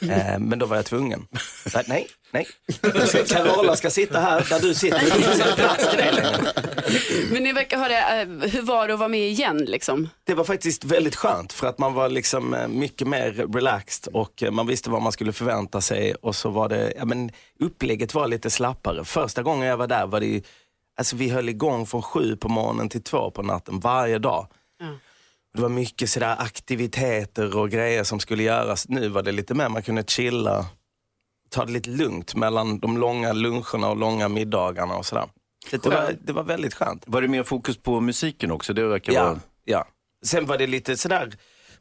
Eh, 0.00 0.38
men 0.38 0.58
då 0.58 0.66
var 0.66 0.76
jag 0.76 0.84
tvungen. 0.84 1.26
Så, 1.66 1.80
nej, 1.86 2.06
nej. 2.32 2.46
Carola 3.28 3.76
ska 3.76 3.90
sitta 3.90 4.20
här 4.20 4.46
där 4.50 4.60
du 4.60 4.74
sitter. 4.74 5.00
Det 5.04 5.10
finns 5.10 5.38
inte 5.38 5.52
plats 5.56 5.90
till 5.90 5.98
dig 5.98 6.12
längre. 6.12 6.52
Men 7.32 7.42
ni 7.42 7.52
verkar 7.52 7.78
ha 7.78 7.88
det, 7.88 7.98
eh, 7.98 8.50
hur 8.50 8.62
var 8.62 8.86
det 8.88 8.92
att 8.92 8.98
vara 8.98 9.08
med 9.08 9.28
igen 9.28 9.58
liksom? 9.64 10.08
Det 10.24 10.34
var 10.34 10.44
faktiskt 10.44 10.84
väldigt 10.84 11.16
skönt 11.16 11.52
för 11.52 11.66
att 11.66 11.78
man 11.78 11.94
var 11.94 12.08
liksom 12.08 12.54
eh, 12.54 12.68
mycket 12.68 13.08
mer 13.08 13.32
relaxed 13.32 14.14
och 14.14 14.42
eh, 14.42 14.50
man 14.50 14.66
visste 14.66 14.90
vad 14.90 15.02
man 15.02 15.12
skulle 15.12 15.32
förvänta 15.32 15.80
sig 15.80 16.14
och 16.14 16.36
så 16.36 16.50
var 16.50 16.68
det, 16.68 16.92
ja 16.96 17.04
men 17.04 17.30
upplägget 17.60 18.14
var 18.14 18.28
lite 18.28 18.50
slappare. 18.50 19.04
Första 19.04 19.42
gången 19.42 19.68
jag 19.68 19.76
var 19.76 19.86
där 19.86 20.06
var 20.06 20.20
det 20.20 20.26
ju, 20.26 20.42
alltså 20.98 21.16
vi 21.16 21.28
höll 21.28 21.48
igång 21.48 21.86
från 21.86 22.02
sju 22.02 22.36
på 22.36 22.48
morgonen 22.48 22.88
till 22.88 23.02
två 23.02 23.30
på 23.30 23.42
natten 23.42 23.80
varje 23.80 24.18
dag. 24.18 24.46
Det 25.56 25.62
var 25.62 25.68
mycket 25.68 26.10
sådär 26.10 26.36
aktiviteter 26.38 27.56
och 27.56 27.70
grejer 27.70 28.04
som 28.04 28.20
skulle 28.20 28.42
göras. 28.42 28.88
Nu 28.88 29.08
var 29.08 29.22
det 29.22 29.32
lite 29.32 29.54
mer, 29.54 29.68
man 29.68 29.82
kunde 29.82 30.04
chilla, 30.06 30.66
ta 31.50 31.64
det 31.64 31.72
lite 31.72 31.90
lugnt 31.90 32.34
mellan 32.34 32.78
de 32.78 32.98
långa 32.98 33.32
luncherna 33.32 33.88
och 33.88 33.96
långa 33.96 34.28
middagarna 34.28 34.96
och 34.96 35.06
sådär. 35.06 35.28
Så 35.70 35.76
det, 35.76 35.88
var, 35.88 36.16
det 36.20 36.32
var 36.32 36.42
väldigt 36.42 36.74
skönt. 36.74 37.02
Var 37.06 37.22
det 37.22 37.28
mer 37.28 37.42
fokus 37.42 37.76
på 37.76 38.00
musiken 38.00 38.50
också? 38.50 38.72
Det 38.72 38.86
verkar 38.88 39.12
Ja, 39.12 39.24
vara... 39.24 39.40
ja. 39.64 39.86
Sen 40.26 40.46
var 40.46 40.58
det 40.58 40.66
lite 40.66 40.96
sådär, 40.96 41.32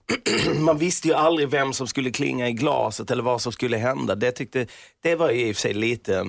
man 0.59 0.77
visste 0.77 1.07
ju 1.07 1.13
aldrig 1.13 1.49
vem 1.49 1.73
som 1.73 1.87
skulle 1.87 2.11
klinga 2.11 2.49
i 2.49 2.53
glaset 2.53 3.11
eller 3.11 3.23
vad 3.23 3.41
som 3.41 3.51
skulle 3.51 3.77
hända. 3.77 4.15
Det, 4.15 4.31
tyckte, 4.31 4.67
det 5.03 5.15
var 5.15 5.31
ju 5.31 5.47
i 5.47 5.51
och 5.51 5.55
för 5.55 5.61
sig 5.61 5.73
lite 5.73 6.25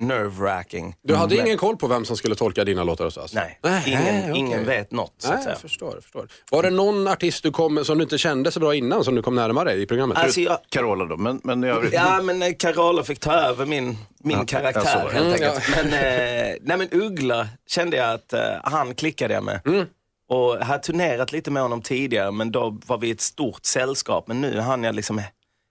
nerve-wracking. 0.00 0.94
Du 1.02 1.14
hade 1.14 1.36
Men- 1.36 1.46
ingen 1.46 1.58
koll 1.58 1.76
på 1.76 1.86
vem 1.86 2.04
som 2.04 2.16
skulle 2.16 2.34
tolka 2.34 2.64
dina 2.64 2.84
låtar 2.84 3.04
hos 3.04 3.16
oss? 3.16 3.34
Nej, 3.34 3.58
Nej, 3.62 3.82
ingen, 3.86 4.02
okej. 4.30 4.38
ingen 4.38 4.64
vet 4.64 4.92
något 4.92 5.14
så 5.18 5.28
att 5.28 5.34
Nej, 5.34 5.42
säga. 5.42 5.52
jag 5.54 5.60
förstår, 5.60 5.94
jag 5.94 6.02
förstår. 6.02 6.28
Var 6.50 6.62
det 6.62 6.70
någon 6.70 7.08
artist 7.08 7.42
du 7.42 7.50
kom, 7.50 7.84
som 7.84 7.98
du 7.98 8.02
inte 8.04 8.18
kände 8.18 8.50
så 8.50 8.60
bra 8.60 8.74
innan 8.74 9.04
som 9.04 9.14
du 9.14 9.22
kom 9.22 9.34
närmare 9.34 9.72
i 9.74 9.86
programmet? 9.86 10.18
Alltså, 10.18 10.40
jag, 10.40 10.58
Carola 10.68 11.04
då, 11.04 11.16
men, 11.16 11.40
men 11.44 11.64
i 11.64 11.68
övrigt. 11.68 11.92
Ja, 11.92 12.22
men 12.22 12.42
eh, 12.42 12.52
Carola 12.58 13.02
fick 13.04 13.18
ta 13.20 13.32
över 13.32 13.66
min, 13.66 13.98
min 14.18 14.38
Ja, 14.38 14.44
karaktär 14.44 14.82
ja, 15.04 15.08
helt 15.10 15.16
mm, 15.16 15.32
enkelt. 15.32 15.76
Men, 15.76 15.86
eh, 15.86 16.56
nej, 16.62 16.76
men 16.78 16.88
Uggla 16.92 17.48
kände 17.68 17.96
jag 17.96 18.14
att 18.14 18.32
eh, 18.32 18.40
han 18.64 18.94
klickade 18.94 19.34
jag 19.34 19.44
med. 19.44 19.60
Mm. 19.66 19.86
Och 20.28 20.56
jag 20.56 20.64
hade 20.64 20.82
turnerat 20.82 21.32
lite 21.32 21.50
med 21.50 21.62
honom 21.62 21.82
tidigare, 21.82 22.30
men 22.30 22.52
då 22.52 22.78
var 22.86 22.98
vi 22.98 23.10
ett 23.10 23.20
stort 23.20 23.64
sällskap. 23.64 24.28
Men 24.28 24.40
nu 24.40 24.60
hann 24.60 24.84
jag 24.84 24.94
liksom, 24.94 25.20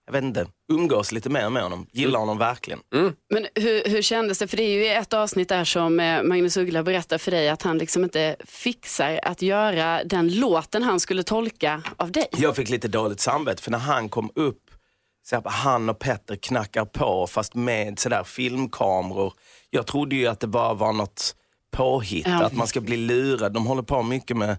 jag 0.06 0.12
vet 0.12 0.24
inte, 0.24 0.46
umgås 0.72 1.12
lite 1.12 1.30
mer 1.30 1.50
med 1.50 1.62
honom. 1.62 1.86
Gillar 1.92 2.18
honom 2.20 2.38
verkligen. 2.38 2.80
Men 3.30 3.46
hur, 3.54 3.84
hur 3.90 4.02
kändes 4.02 4.38
det? 4.38 4.46
För 4.46 4.56
det 4.56 4.62
är 4.62 4.68
ju 4.74 4.84
i 4.84 4.94
ett 4.94 5.12
avsnitt 5.12 5.48
där 5.48 5.64
som 5.64 6.00
eh, 6.00 6.22
Magnus 6.22 6.56
Uggla 6.56 6.82
berättar 6.82 7.18
för 7.18 7.30
dig 7.30 7.48
att 7.48 7.62
han 7.62 7.78
liksom 7.78 8.04
inte 8.04 8.36
fixar 8.44 9.20
att 9.22 9.42
göra 9.42 10.04
den 10.04 10.34
låten 10.34 10.82
han 10.82 11.00
skulle 11.00 11.22
tolka 11.22 11.82
av 11.96 12.12
dig. 12.12 12.26
Jag 12.32 12.56
fick 12.56 12.68
lite 12.68 12.88
dåligt 12.88 13.20
samvete 13.20 13.62
för 13.62 13.70
när 13.70 13.78
han 13.78 14.08
kom 14.08 14.30
upp, 14.34 14.62
så 15.24 15.36
här, 15.36 15.42
han 15.46 15.88
och 15.88 15.98
Petter 15.98 16.36
knackar 16.36 16.84
på 16.84 17.26
fast 17.26 17.54
med 17.54 17.98
sådär 17.98 18.24
filmkameror. 18.24 19.32
Jag 19.70 19.86
trodde 19.86 20.16
ju 20.16 20.26
att 20.26 20.40
det 20.40 20.46
bara 20.46 20.74
var 20.74 20.92
något 20.92 21.36
påhitt, 21.76 22.26
Ja. 22.26 22.42
att 22.44 22.56
man 22.56 22.66
ska 22.66 22.80
bli 22.80 22.96
lurad. 22.96 23.52
De 23.52 23.66
håller 23.66 23.82
på 23.82 24.02
mycket 24.02 24.36
med 24.36 24.56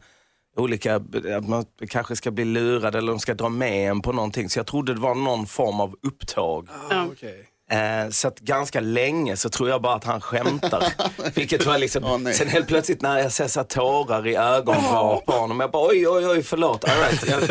olika, 0.55 0.95
att 1.37 1.47
man 1.47 1.65
kanske 1.89 2.15
ska 2.15 2.31
bli 2.31 2.45
lurad 2.45 2.95
eller 2.95 3.11
de 3.11 3.19
ska 3.19 3.33
dra 3.33 3.49
med 3.49 3.89
en 3.89 4.01
på 4.01 4.11
någonting. 4.11 4.49
Så 4.49 4.59
jag 4.59 4.67
trodde 4.67 4.93
det 4.93 4.99
var 4.99 5.15
någon 5.15 5.47
form 5.47 5.79
av 5.79 5.95
upptåg. 6.01 6.67
Ja. 6.89 7.07
Okej. 7.11 7.49
Eh, 7.73 8.09
så 8.09 8.27
att 8.27 8.39
ganska 8.39 8.79
länge 8.79 9.37
så 9.37 9.49
tror 9.49 9.69
jag 9.69 9.81
bara 9.81 9.95
att 9.95 10.03
han 10.03 10.21
skämtar. 10.21 10.93
Vilket 11.35 11.65
var 11.65 11.77
liksom, 11.77 12.23
nej. 12.23 12.33
sen 12.33 12.47
helt 12.47 12.67
plötsligt 12.67 13.01
när 13.01 13.19
jag 13.19 13.31
ser 13.31 13.47
så 13.47 13.63
tårar 13.63 14.27
i 14.27 14.35
ögonvrå 14.35 15.23
på 15.25 15.31
honom, 15.31 15.59
jag 15.59 15.71
bara 15.71 15.87
oj, 15.87 16.07
oj, 16.07 16.27
oj, 16.27 16.43
förlåt. 16.43 16.89
All 16.89 16.97
right. 16.97 17.27
jag, 17.27 17.41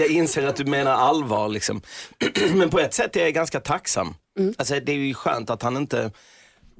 jag 0.00 0.08
inser 0.10 0.46
att 0.46 0.56
du 0.56 0.64
menar 0.64 0.92
allvar 0.92 1.48
liksom. 1.48 1.82
Men 2.54 2.70
på 2.70 2.80
ett 2.80 2.94
sätt 2.94 3.16
är 3.16 3.20
jag 3.20 3.34
ganska 3.34 3.60
tacksam. 3.60 4.14
Alltså, 4.58 4.80
det 4.80 4.92
är 4.92 4.96
ju 4.96 5.14
skönt 5.14 5.50
att 5.50 5.62
han 5.62 5.76
inte, 5.76 6.10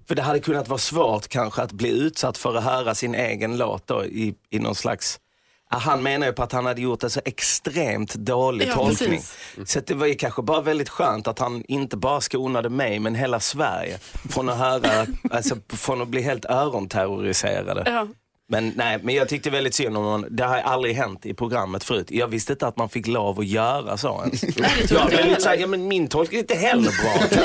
för 0.09 0.15
det 0.15 0.23
hade 0.23 0.41
kunnat 0.41 0.69
vara 0.69 0.79
svårt 0.79 1.29
kanske 1.29 1.63
att 1.63 1.73
bli 1.73 1.89
utsatt 1.89 2.39
för 2.39 2.55
att 2.57 2.65
höra 2.65 2.95
sin 2.95 3.15
egen 3.15 3.57
låt 3.57 3.87
då, 3.87 4.05
i, 4.05 4.35
i 4.51 4.59
någon 4.59 4.75
slags 4.75 5.19
Han 5.79 6.03
menar 6.03 6.27
ju 6.27 6.33
på 6.33 6.43
att 6.43 6.53
han 6.53 6.67
hade 6.67 6.81
gjort 6.81 7.03
en 7.03 7.11
så 7.11 7.21
extremt 7.25 8.15
dålig 8.15 8.69
Ja, 8.69 8.75
tolkning. 8.75 9.11
precis. 9.11 9.73
Så 9.73 9.79
att 9.79 9.87
det 9.87 9.95
var 9.95 10.07
ju 10.07 10.15
kanske 10.15 10.43
bara 10.43 10.61
väldigt 10.61 10.89
skönt 10.89 11.27
att 11.29 11.39
han 11.39 11.65
inte 11.69 11.97
bara 11.97 12.21
skonade 12.21 12.69
mig 12.69 12.99
men 12.99 13.15
hela 13.15 13.41
Sverige 13.41 13.99
från 14.31 14.49
att 14.49 14.59
höra, 14.59 15.07
alltså 15.31 15.57
från 15.69 16.03
att 16.03 16.09
bli 16.09 16.23
helt 16.23 16.45
öronterroriserade. 16.45 17.83
Ja. 17.87 18.07
Men 18.49 18.73
nej, 18.77 18.99
men 19.03 19.15
jag 19.15 19.29
tyckte 19.29 19.51
väldigt 19.51 19.75
synd 19.75 19.97
om 19.97 20.05
honom. 20.05 20.27
Det 20.31 20.45
har 20.45 20.57
aldrig 20.59 20.95
hänt 20.97 21.27
i 21.27 21.35
programmet 21.35 21.85
förut. 21.85 22.07
Jag 22.11 22.29
visste 22.29 22.53
inte 22.53 22.67
att 22.67 22.77
man 22.77 22.89
fick 22.89 23.07
lov 23.07 23.39
att 23.41 23.47
göra 23.47 23.97
så 23.97 24.23
ens. 24.25 24.43
Jag 24.91 25.07
blev 25.09 25.27
lite 25.27 25.41
såhär, 25.41 25.57
ja 25.57 25.67
men 25.67 25.89
min 25.89 26.09
tolkning 26.09 26.39
är 26.39 26.43
inte 26.43 26.55
heller 26.55 26.91
bra. 27.03 27.41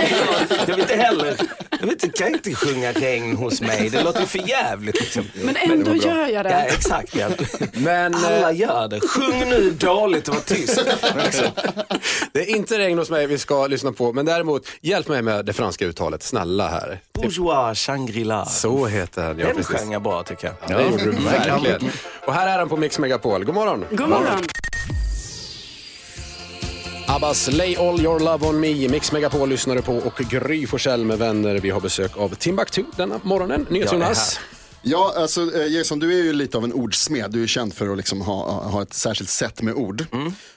Jag 0.60 0.66
vill 0.66 0.80
inte 0.80 0.96
heller, 0.96 1.36
jag 1.80 1.88
vet 1.88 2.04
inte, 2.04 2.18
kan 2.24 2.28
inte 2.34 2.56
sjunga 2.56 2.92
regn 2.92 3.36
hos 3.36 3.62
mig. 3.62 3.90
Det 3.90 4.04
låter 4.04 4.26
för 4.26 4.50
jävligt 4.50 5.00
liksom. 5.00 5.26
Men 5.44 5.56
ändå 5.56 5.96
gör 5.96 6.18
jag 6.28 6.32
Ja, 6.32 6.44
det. 6.44 6.50
exakt. 6.50 7.16
Ja. 7.16 7.30
Men 7.74 8.14
eh, 8.14 8.20
Alla 8.26 8.52
gör 8.52 8.88
det. 8.88 9.00
Sjung 9.00 9.40
nu 9.50 9.72
dåligt 9.72 10.28
och 10.28 10.34
var 10.36 10.42
tyst. 10.42 10.80
Det 12.34 12.40
är 12.40 12.56
inte 12.56 12.78
regn 12.80 12.98
hos 12.98 13.10
mig 13.10 13.28
vi 13.28 13.38
ska 13.38 13.68
lyssna 13.68 13.92
på, 13.92 14.14
men 14.14 14.26
däremot 14.26 14.68
hjälp 14.82 15.08
mig 15.08 15.22
med 15.22 15.46
det 15.46 15.54
franska 15.54 15.86
uttalet, 15.86 16.24
snälla 16.24 16.68
här. 16.68 17.00
Bourgeois 17.14 17.78
Shangri-La. 17.80 18.46
Så 18.46 18.86
heter 18.86 19.24
han, 19.24 19.40
ja 19.40 19.46
Den 19.48 19.56
precis. 19.56 19.76
sjöng 19.76 19.92
jag 19.92 20.02
bra 20.02 20.24
tycker 20.24 20.48
jag. 20.48 20.56
Ja, 20.70 20.78
det 20.78 20.84
gjorde 20.92 21.04
du 21.04 21.12
verkligen. 21.12 21.92
Och 22.26 22.34
här 22.34 22.48
är 22.54 22.60
han 22.60 22.70
på 22.70 22.78
Mix 22.78 23.00
Megapol. 23.00 23.44
God 23.46 23.56
morgon! 23.56 23.86
God 23.92 24.10
morgon. 24.10 24.42
Abbas 27.08 27.48
Lay 27.52 27.76
All 27.76 28.02
Your 28.02 28.20
Love 28.20 28.48
On 28.48 28.60
Me, 28.60 28.88
Mix 28.88 29.12
Megapol 29.12 29.50
lyssnar 29.50 29.76
du 29.76 29.82
på 29.82 29.96
och 29.96 30.18
Gry 30.30 30.68
Forssell 30.68 31.06
med 31.06 31.18
vänner. 31.18 31.56
Vi 31.60 31.70
har 31.70 31.82
besök 31.82 32.18
av 32.18 32.36
Timbuktu 32.36 32.84
denna 32.98 33.20
morgonen. 33.24 33.66
NyhetsJonas. 33.70 34.40
Ja, 34.82 35.14
alltså 35.18 35.56
eh, 35.56 35.68
Jason, 35.68 36.00
du 36.00 36.20
är 36.20 36.24
ju 36.24 36.34
lite 36.34 36.58
av 36.58 36.64
en 36.64 36.74
ordsmed. 36.74 37.32
Du 37.32 37.44
är 37.44 37.48
känd 37.48 37.74
för 37.74 37.90
att 37.92 37.98
liksom 37.98 38.22
ha, 38.22 38.52
ha 38.64 38.82
ett 38.82 38.94
särskilt 38.94 39.30
sätt 39.30 39.62
med 39.62 39.74
ord. 39.74 40.06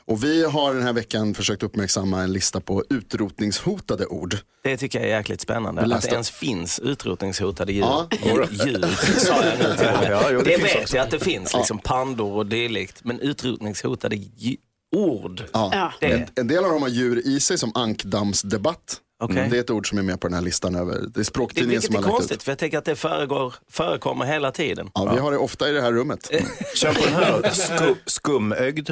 Och 0.04 0.24
vi 0.24 0.44
har 0.44 0.74
den 0.74 0.82
här 0.82 0.92
veckan 0.92 1.34
försökt 1.34 1.62
uppmärksamma 1.62 2.22
en 2.22 2.32
lista 2.32 2.60
på 2.60 2.84
utrotningshotade 2.90 4.06
ord. 4.06 4.36
Det 4.64 4.76
tycker 4.76 5.00
jag 5.00 5.08
är 5.10 5.16
jäkligt 5.16 5.40
spännande. 5.40 5.94
Att 5.96 6.02
det 6.02 6.08
ens 6.12 6.30
finns 6.30 6.78
utrotningshotade 6.78 7.72
djur. 7.72 7.80
Ja. 7.82 8.08
Djur, 8.50 8.86
sa 9.18 9.44
jag 9.44 9.58
nu 9.58 9.76
till 9.76 9.86
och 9.94 10.00
med. 10.00 10.10
Ja, 10.12 10.22
jo, 10.30 10.38
det 10.40 10.56
det 10.56 10.62
vet 10.62 10.76
också. 10.82 10.96
jag 10.96 11.04
att 11.04 11.10
det 11.10 11.18
finns, 11.18 11.54
liksom 11.54 11.78
pandor 11.78 12.32
och 12.32 12.46
dylikt. 12.46 13.00
Men 13.04 13.20
utrotningshotade 13.20 14.16
dju- 14.16 14.56
ord. 14.96 15.42
Ja. 15.53 15.92
Det, 16.00 16.07
En, 16.07 16.26
en 16.37 16.46
del 16.48 16.64
av 16.64 16.70
dem 16.70 16.83
har 16.83 16.88
djur 16.88 17.26
i 17.26 17.40
sig 17.40 17.59
som 17.59 17.72
ankdammsdebatt. 17.74 19.00
Okej. 19.22 19.48
Det 19.50 19.57
är 19.57 19.61
ett 19.61 19.70
ord 19.70 19.88
som 19.88 19.98
är 19.98 20.03
med 20.03 20.20
på 20.20 20.29
den 20.29 20.35
här 20.35 20.42
listan 20.42 20.74
över, 20.74 20.92
det 20.94 21.00
är 21.00 21.07
det, 21.14 21.24
språktidningen 21.24 21.68
vilket 21.70 21.85
som 21.85 21.94
är 21.94 21.98
har 21.98 22.03
lagt 22.03 22.16
konstigt, 22.16 22.37
ut. 22.37 22.42
för 22.42 22.50
jag 22.53 22.59
tänker 22.59 22.79
att 22.79 22.85
det 22.85 22.96
föregår, 22.96 23.55
förekommer 23.70 24.24
hela 24.24 24.50
tiden. 24.53 24.90
Ja, 24.94 25.12
vi 25.14 25.20
har 25.20 25.31
det 25.33 25.38
ofta 25.38 25.68
i 25.68 25.72
det 25.72 25.81
här 25.81 25.92
rummet. 25.92 26.31
Kör 26.74 26.94
på 26.94 27.00
den 27.05 27.14
här. 27.14 27.50
Skum, 27.50 27.96
skumögd. 28.07 28.90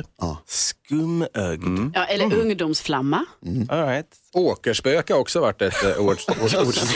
Skumögd. 0.88 1.90
Ja, 1.94 2.04
eller 2.04 2.34
ungdomsflamma. 2.34 3.24
All 3.68 3.86
right. 3.86 4.06
Åkerspöke 4.32 5.12
har 5.12 5.20
också 5.20 5.40
varit 5.40 5.62
ett 5.62 5.84
eh, 5.84 5.98
ord, 6.00 6.16
ord, 6.28 6.54
ord 6.66 6.74
som 6.74 6.86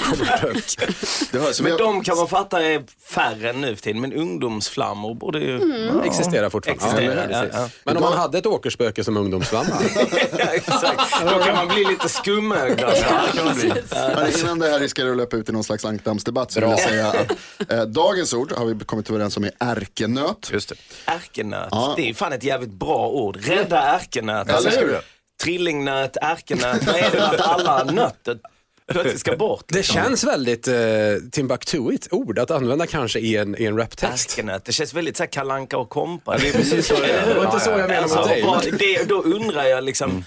så 1.53 1.63
vi 1.63 1.63
Men 1.63 1.73
har, 1.73 1.79
de 1.79 2.03
kan 2.05 2.17
man 2.17 2.29
fatta 2.29 2.63
är 2.63 2.83
färre 3.15 3.53
nu 3.53 3.77
för 3.77 3.83
tiden, 3.83 4.01
men 4.01 4.13
ungdomsflammor 4.13 5.15
borde 5.15 5.39
ju... 5.39 5.61
Existerar 6.05 6.51
fortfarande. 6.51 6.85
Existerar, 6.85 7.29
Ja, 7.31 7.45
ja, 7.53 7.61
ja. 7.61 7.69
Men 7.85 7.97
om 7.97 8.03
man 8.03 8.13
hade 8.19 8.39
ett 8.39 8.47
åkerspöke 8.47 9.05
som 9.05 9.17
ungdomsflamma? 9.17 9.69
Ja, 10.39 10.45
exakt. 10.53 11.01
Då 11.31 11.39
kan 11.39 11.55
man 11.57 11.69
bli 11.69 11.85
lite 11.85 12.09
skumögd. 12.09 12.81
Alltså. 12.81 14.41
Innan 14.45 14.59
det 14.59 14.69
här 14.71 14.81
riskerar 14.81 15.11
att 15.11 15.17
löpa 15.17 15.37
ut 15.37 15.49
i 15.49 15.53
någon 15.53 15.65
slags 15.65 15.85
ankdammsdebatt 15.85 16.53
så 16.53 16.61
vill 16.61 16.71
jag 16.71 16.81
säga 16.81 17.07
att 17.09 17.33
eh, 17.73 17.83
dagens 17.83 18.35
ord 18.35 18.53
har 18.53 18.67
vi 18.67 18.85
kommit 18.85 19.11
överens 19.11 19.37
om 19.37 19.45
är 19.45 19.51
ärkenöt. 19.59 20.51
Just 20.53 20.69
det. 20.69 20.75
Ärkenöt, 21.05 21.69
Ja. 21.71 21.95
det 21.97 22.09
är 22.11 22.15
fan 22.15 22.33
ett 22.33 22.45
jävligt 22.45 22.71
bra 22.73 23.09
ord. 23.09 23.39
Rädda 23.41 23.82
ärkenöt. 23.83 24.51
Alltså? 24.51 24.71
Trillingnöt, 25.43 26.17
ärkenöt, 26.17 26.87
vad 26.87 26.97
är 26.97 27.11
det 27.11 27.17
med 27.19 27.25
att 27.35 27.41
alla 27.41 27.85
nötter 27.85 28.39
plötsligt 28.93 29.21
ska 29.21 29.37
bort? 29.37 29.65
Det 29.69 29.75
liksom? 29.75 29.95
känns 29.95 30.25
väldigt 30.25 30.69
eh, 30.69 30.75
Timbuktuigt 31.33 32.09
ord 32.11 32.39
att 32.39 32.51
använda 32.51 32.87
kanske 32.87 33.19
i 33.19 33.37
en, 33.37 33.57
i 33.63 33.65
en 33.65 33.77
raptext. 33.79 34.31
Ärkenöt, 34.31 34.65
det 34.65 34.73
känns 34.73 34.95
väldigt 34.95 35.17
så 35.17 35.23
här 35.23 35.31
kalanka 35.31 35.79
och 35.79 35.89
kompa. 35.91 36.39
det 36.39 36.49
är 36.49 36.53
precis 36.53 36.87
så 36.87 36.95
det 36.95 37.13
är. 37.13 37.27
Det 37.35 37.35
var 37.35 37.45
inte 37.45 37.61
så 37.61 37.71
jag 37.71 37.79
menade 37.79 37.99
Alltså, 38.03 38.47
mot 38.47 38.63
dig. 38.63 38.73
det, 38.79 39.09
då 39.09 39.23
undrar 39.23 39.65
jag 39.65 39.85
liksom, 39.85 40.25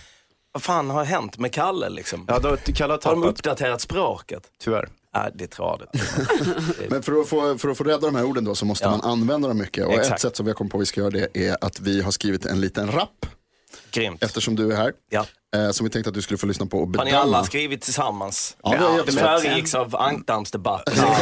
vad 0.52 0.64
fan 0.64 0.90
har 0.90 1.04
hänt 1.04 1.38
med 1.38 1.54
Kalle 1.54 1.90
liksom? 1.90 2.26
Ja, 2.28 2.40
då, 2.40 2.58
Kalle 2.76 2.94
har 2.94 3.00
Har 3.04 3.12
de 3.12 3.24
uppdaterat 3.24 3.82
språket? 3.82 4.44
tyvärr. 4.64 4.90
Nej, 5.16 5.32
det 5.36 5.44
är 5.44 5.48
tradigt. 5.48 5.90
Men 6.90 7.04
för 7.04 7.22
att, 7.22 7.28
få, 7.28 7.58
för 7.58 7.70
att 7.70 7.78
få 7.78 7.84
rädda 7.84 7.98
de 8.08 8.16
här 8.16 8.24
orden 8.26 8.44
då 8.44 8.56
så 8.56 8.66
måste 8.66 8.86
Ja. 8.86 8.92
man 8.92 9.02
använda 9.02 9.48
dem 9.48 9.58
mycket. 9.58 9.86
Och 9.86 9.94
ett 9.94 10.00
Exakt. 10.00 10.22
sätt 10.22 10.36
som 10.36 10.46
vi 10.46 10.50
har 10.50 10.56
kommit 10.56 10.72
på 10.72 10.78
att 10.78 10.82
vi 10.82 10.86
ska 10.86 11.02
göra 11.02 11.10
det 11.12 11.38
är 11.38 11.58
att 11.62 11.80
vi 11.80 12.02
har 12.02 12.12
skrivit 12.12 12.46
en 12.46 12.62
liten 12.62 12.92
rap 12.92 13.26
Grymt. 13.96 14.24
eftersom 14.24 14.56
du 14.56 14.72
är 14.72 14.76
här. 14.76 14.94
Ja. 15.10 15.26
Eh, 15.56 15.72
som 15.72 15.84
vi 15.84 15.90
tänkte 15.90 16.10
att 16.10 16.14
du 16.16 16.22
skulle 16.22 16.38
få 16.38 16.46
lyssna 16.48 16.66
på 16.66 16.78
och 16.78 16.86
Har 16.88 16.92
bedöma. 16.92 17.06
ni 17.10 17.14
alla 17.16 17.44
skrivit 17.44 17.82
tillsammans? 17.82 18.58
Ja, 18.64 18.70
det 18.72 18.78
har 18.78 18.98
jag 18.98 19.06
det 19.06 19.12
föregicks 19.12 19.76
av 19.76 19.96
ankdammsdebatt. 19.96 20.84
Ja, 20.98 21.16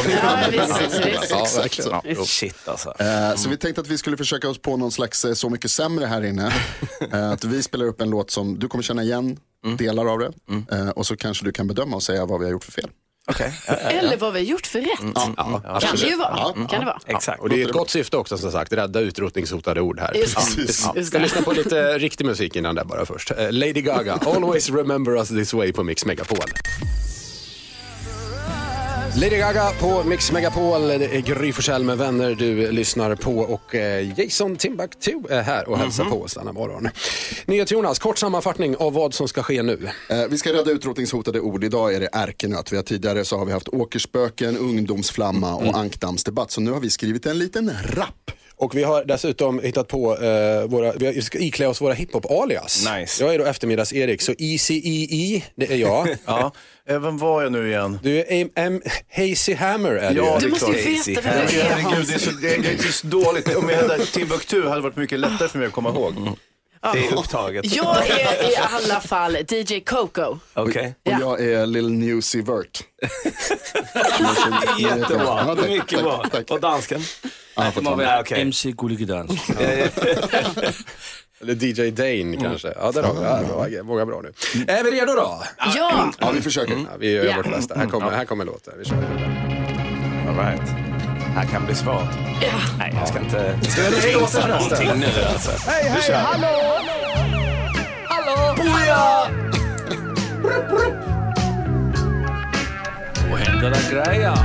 visst, 0.50 0.80
visst. 0.80 1.30
Ja, 1.30 1.46
verkligen. 1.56 2.26
Shit 2.26 2.68
alltså. 2.68 2.94
Eh, 3.02 3.34
Så 3.36 3.48
vi 3.48 3.56
tänkte 3.56 3.80
att 3.80 3.86
vi 3.88 3.98
skulle 3.98 4.16
försöka 4.16 4.48
oss 4.48 4.58
på 4.58 4.76
någon 4.76 4.92
slags 4.92 5.24
eh, 5.24 5.34
Så 5.34 5.48
mycket 5.48 5.70
sämre 5.70 6.06
här 6.06 6.24
inne. 6.24 6.52
Eh, 7.12 7.30
Att 7.30 7.44
vi 7.44 7.62
spelar 7.62 7.86
upp 7.86 8.00
en 8.00 8.10
låt 8.10 8.30
som 8.30 8.58
du 8.58 8.68
kommer 8.68 8.82
känna 8.84 9.02
igen 9.02 9.36
Mm. 9.64 9.76
delar 9.76 10.06
av 10.12 10.18
det. 10.18 10.32
Eh, 10.76 10.88
Och 10.88 11.06
så 11.06 11.16
kanske 11.16 11.44
du 11.44 11.52
kan 11.52 11.66
bedöma 11.66 11.96
och 11.96 12.02
säga 12.02 12.26
vad 12.26 12.38
vi 12.40 12.44
har 12.46 12.52
gjort 12.52 12.64
för 12.64 12.72
fel. 12.72 12.90
Okej. 13.26 13.52
Eller 13.66 14.16
vad 14.16 14.32
vi 14.32 14.38
har 14.38 14.46
gjort 14.46 14.66
för 14.66 14.80
rätt. 14.80 15.14
Ja, 15.36 15.80
Kan 15.80 15.96
det 15.96 16.06
ju 16.06 16.16
vara. 16.16 16.52
Kan 16.54 16.80
det 16.80 16.86
vara. 16.86 17.00
Exakt. 17.06 17.40
Och 17.40 17.48
det 17.48 17.62
är 17.62 17.66
ett 17.66 17.72
gott 17.72 17.90
syfte 17.90 18.16
också 18.16 18.38
som 18.38 18.52
sagt, 18.52 18.72
rädda 18.72 19.00
utrotningshotade 19.00 19.80
ord 19.80 20.00
här. 20.00 20.14
Just. 20.14 20.36
Ja. 20.84 20.92
Just 20.96 21.08
Ska 21.08 21.18
lyssna 21.18 21.42
på 21.42 21.52
lite 21.52 21.98
riktig 21.98 22.24
musik 22.24 22.56
innan 22.56 22.74
det 22.74 22.84
bara 22.84 23.06
först. 23.06 23.30
Eh, 23.30 23.52
Lady 23.52 23.82
Gaga, 23.82 24.14
Always 24.26 24.70
Remember 24.70 25.12
Us 25.12 25.28
This 25.28 25.52
Way 25.54 25.72
på 25.72 25.82
Mix 25.82 26.04
Megapol. 26.04 26.38
Lady 29.16 29.36
Gaga 29.36 29.70
på 29.80 30.04
Mix 30.04 30.32
Megapol, 30.32 30.88
det 30.88 30.94
är 31.16 31.20
Gry 31.20 31.52
Forssell 31.52 31.84
med 31.84 31.98
vänner 31.98 32.34
du 32.34 32.72
lyssnar 32.72 33.14
på 33.14 33.38
och 33.38 33.74
eh, 33.74 34.20
Jason 34.20 34.56
Timbuktu 34.56 35.12
är 35.30 35.42
här 35.42 35.68
och 35.68 35.78
hälsar 35.78 36.04
på 36.04 36.22
oss 36.22 36.34
denna 36.34 36.52
morgon. 36.52 36.88
NyhetsJonas, 37.46 37.98
kort 37.98 38.18
sammanfattning 38.18 38.76
av 38.76 38.92
vad 38.92 39.14
som 39.14 39.28
ska 39.28 39.42
ske 39.42 39.62
nu. 39.62 39.88
Eh, 40.10 40.16
Vi 40.30 40.38
ska 40.38 40.52
rädda 40.52 40.70
utrotningshotade 40.70 41.40
ord. 41.40 41.64
Idag 41.64 41.94
är 41.94 42.00
det 42.00 42.08
ärkenöt. 42.12 42.72
Vi 42.72 42.76
har 42.76 42.82
tidigare 42.82 43.24
så 43.24 43.38
har 43.38 43.44
vi 43.44 43.52
haft 43.52 43.68
åkerspöken, 43.68 44.56
ungdomsflamma 44.58 45.54
och 45.54 45.76
ankdammsdebatt. 45.78 46.50
Så 46.50 46.60
nu 46.60 46.70
har 46.70 46.80
vi 46.80 46.90
skrivit 46.90 47.26
en 47.26 47.38
liten 47.38 47.70
rap. 47.84 48.30
Och 48.56 48.76
vi 48.76 48.82
har 48.82 49.04
dessutom 49.04 49.60
hittat 49.60 49.88
på 49.88 50.16
eh, 50.18 50.64
våra, 50.66 50.92
vi 50.92 51.22
ska 51.22 51.38
iklä 51.38 51.66
oss 51.66 51.80
våra 51.80 51.94
hiphop-alias. 51.94 52.86
Nice. 52.98 53.24
Jag 53.24 53.34
är 53.34 53.38
då 53.38 53.44
eftermiddags-Erik, 53.44 54.22
så 54.22 54.32
ECEE, 54.38 55.42
det 55.56 55.72
är 55.72 55.76
jag. 55.76 56.16
Ja, 56.26 56.52
vem 56.88 57.18
var 57.18 57.42
jag 57.42 57.52
nu 57.52 57.68
igen? 57.68 57.98
Du 58.02 58.18
är 58.18 58.24
M- 58.28 58.50
M- 58.54 58.82
Hazy 59.16 59.54
Hammer 59.54 59.90
är 59.92 60.10
du. 60.14 60.16
Ja, 60.16 60.38
Du 60.40 60.40
det 60.40 60.46
är 60.46 60.50
måste 60.50 60.66
ju 60.66 60.72
veta 60.72 61.02
Nej, 61.06 61.14
vem 61.22 61.46
det 61.46 61.60
är 61.60 61.64
Herregud, 61.74 62.06
det 62.08 62.14
är, 62.14 62.18
så, 62.18 62.30
det, 62.30 62.54
är, 62.54 62.58
det 62.62 62.68
är 62.72 62.92
så 62.92 63.06
dåligt. 63.06 63.56
Om 63.56 63.68
jag 63.68 63.76
hade 63.76 64.06
Timbuktu 64.06 64.62
hade 64.62 64.74
det 64.74 64.80
varit 64.80 64.96
mycket 64.96 65.20
lättare 65.20 65.48
för 65.48 65.58
mig 65.58 65.66
att 65.66 65.72
komma 65.72 65.88
ihåg. 65.90 66.14
Det 66.92 67.06
är 67.06 67.18
upptaget. 67.18 67.74
Jag 67.76 68.10
är 68.10 68.50
i 68.50 68.56
alla 68.56 69.00
fall 69.00 69.36
DJ 69.36 69.80
Coco. 69.80 70.38
Okej. 70.54 70.94
Och 71.04 71.12
Ja. 71.12 71.18
jag 71.20 71.40
är 71.52 71.66
Lil 71.66 71.90
Newsy 71.92 72.42
Vert. 72.42 72.82
Jättebra. 74.78 75.44
Ja, 75.46 75.56
tack, 75.56 75.68
Mycket 75.68 75.88
tack, 75.88 76.02
bra. 76.02 76.24
tack. 76.32 76.50
Och 76.50 76.60
dansken? 76.60 77.00
Ta 77.54 77.70
den. 77.80 77.98
Ja, 78.00 78.20
okej. 78.20 78.40
MC 78.42 78.72
Gullige 78.72 79.04
Dans. 79.06 79.30
Eller 81.44 81.54
DJ 81.64 81.90
Dane 81.90 82.36
kanske. 82.36 82.72
Ja, 82.76 82.92
där 82.92 83.02
har 83.02 83.14
vi. 83.14 83.20
Ja, 83.22 83.82
bra, 83.82 83.82
våga 83.82 84.06
bra 84.06 84.20
nu. 84.22 84.32
Är 84.72 84.84
vi 84.84 84.90
redo 84.90 85.12
då? 85.12 85.42
Ja, 85.76 86.12
Ja, 86.20 86.30
vi 86.34 86.40
försöker. 86.40 86.74
Ja, 86.74 86.96
vi 86.98 87.12
gör 87.12 87.24
Ja. 87.24 87.36
vårt 87.36 87.50
bästa. 87.50 87.78
Här 87.78 87.86
kommer, 87.86 88.10
här 88.10 88.24
kommer 88.24 88.44
låten. 88.44 88.74
Vi 88.78 88.84
kör. 88.84 88.96
All 90.28 90.36
right. 90.36 90.70
Här 91.34 91.44
kan 91.52 91.66
bli 91.66 91.74
svårt. 91.74 92.02
Nej, 92.78 92.94
jag 92.98 93.08
ska 93.08 93.18
inte 93.18 93.58
Ska 93.70 93.82
jag 93.82 93.92
låten 93.92 94.10
jinxa 94.20 94.46
någonting 94.48 94.90
nu 95.00 95.06
alltså. 95.32 95.70
Hej, 95.70 95.88
hej, 95.88 96.14
hallå! 96.14 96.48
Och 103.32 103.38
händer 103.38 103.70
det 103.70 103.90
grejer. 103.92 104.38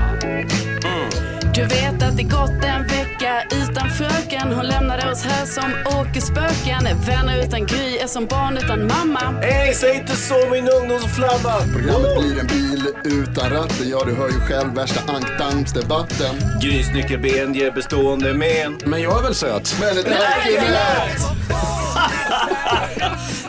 Du 1.60 1.66
vet 1.66 2.04
att 2.04 2.18
det 2.18 2.24
gått 2.24 2.64
en 2.64 2.88
vecka 2.88 3.44
utan 3.52 3.90
fröken. 3.90 4.52
Hon 4.52 4.66
lämnade 4.66 5.12
oss 5.12 5.24
här 5.24 5.46
som 5.46 5.74
åkerspöken. 6.00 6.88
Vänner 7.08 7.44
utan 7.44 7.66
Gry 7.66 7.98
är 7.98 8.08
som 8.08 8.26
barn 8.26 8.58
utan 8.58 8.88
mamma. 8.88 9.20
Hej, 9.42 9.74
säg 9.74 9.96
inte 9.96 10.16
så 10.16 10.50
min 10.52 10.70
ungdomsflamma. 10.70 11.54
Programmet 11.74 12.20
blir 12.20 12.40
en 12.40 12.48
bil 12.48 12.88
utan 13.04 13.50
ratten. 13.50 13.90
Ja, 13.90 14.04
du 14.06 14.16
hör 14.16 14.30
ju 14.30 14.40
själv 14.40 14.76
värsta 14.76 15.12
ankdammsdebatten. 15.12 16.36
Grys 16.62 16.94
nyckelben 16.94 17.54
ger 17.54 17.72
bestående 17.72 18.34
men. 18.34 18.78
Men 18.86 19.02
jag 19.02 19.20
är 19.20 19.24
väl 19.24 19.36
söt? 19.36 19.76
Men 19.80 19.98
ett 19.98 20.08
ärkenöt! 20.08 21.20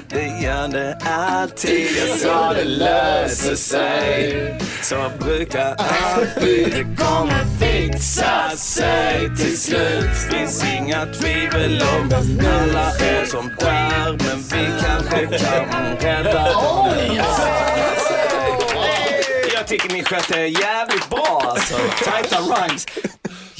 Det 0.08 0.26
gör 0.42 0.68
det 0.68 0.98
alltid, 1.04 1.86
jag 2.08 2.18
sa 2.18 2.52
det 2.52 2.64
löser 2.64 3.54
sig. 3.54 4.58
Så 4.90 5.10
brukar 5.18 5.74
alltid, 5.78 6.72
det 6.72 7.04
kommer 7.04 7.44
fixa 7.60 8.50
sig 8.56 9.36
till 9.36 9.58
slut. 9.58 10.16
Finns 10.30 10.64
inga 10.64 11.06
tvivel 11.06 11.82
om 11.82 12.12
alla 12.40 12.90
är 12.90 13.24
som 13.24 13.50
dör, 13.58 14.10
men 14.10 14.42
vi 14.42 14.82
kanske 14.82 15.38
kan 15.38 15.96
rädda 15.96 16.52
dem. 16.52 16.88
Jag 19.54 19.66
tycker 19.66 19.92
ni 19.92 20.04
skötte 20.04 20.34
er 20.34 20.60
jävligt 20.60 21.10
bra 21.10 21.42
alltså. 21.46 21.76
Tajta 22.04 22.38
rhymes. 22.38 22.86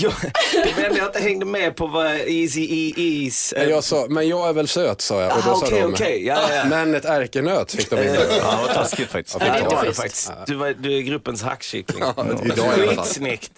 Jag, 0.03 0.13
ändå 0.85 0.99
jag 0.99 1.07
inte 1.07 1.21
hängde 1.21 1.47
med 1.47 1.77
på 1.77 1.87
vad 1.87 2.07
Easy 2.07 2.63
E 2.71 2.95
E's. 2.97 3.69
Jag 3.69 3.85
sa, 3.85 4.07
men 4.09 4.29
jag 4.29 4.49
är 4.49 4.53
väl 4.53 4.69
söt 4.69 5.01
sa 5.01 5.21
jag. 5.23 5.37
Och 5.37 5.43
då 5.45 5.51
Ah, 5.51 5.55
sa 5.55 5.67
okej, 5.67 5.81
de, 5.81 5.93
okej, 5.95 6.27
ja, 6.27 6.41
ja. 6.55 6.65
men 6.65 6.95
ett 6.95 7.05
ärkenöt 7.05 7.73
fick 7.73 7.91
de 7.91 7.97
in. 7.97 8.15
Ja, 8.15 8.21
det 8.21 8.67
var 8.67 8.75
taskigt 8.75 9.11
faktiskt. 9.11 9.37
Ja, 9.41 9.47
Ja, 9.47 9.53
det 9.55 9.61
de. 9.69 9.75
var 9.77 9.85
det 9.85 9.93
faktiskt. 9.95 10.33
Du, 10.47 10.55
var, 10.55 10.75
du 10.79 10.97
är 10.99 11.01
gruppens 11.03 11.43
hackkyckling. 11.43 12.03
Ja, 12.17 12.27
idag. 12.45 12.75
Skitsnyggt. 12.89 13.53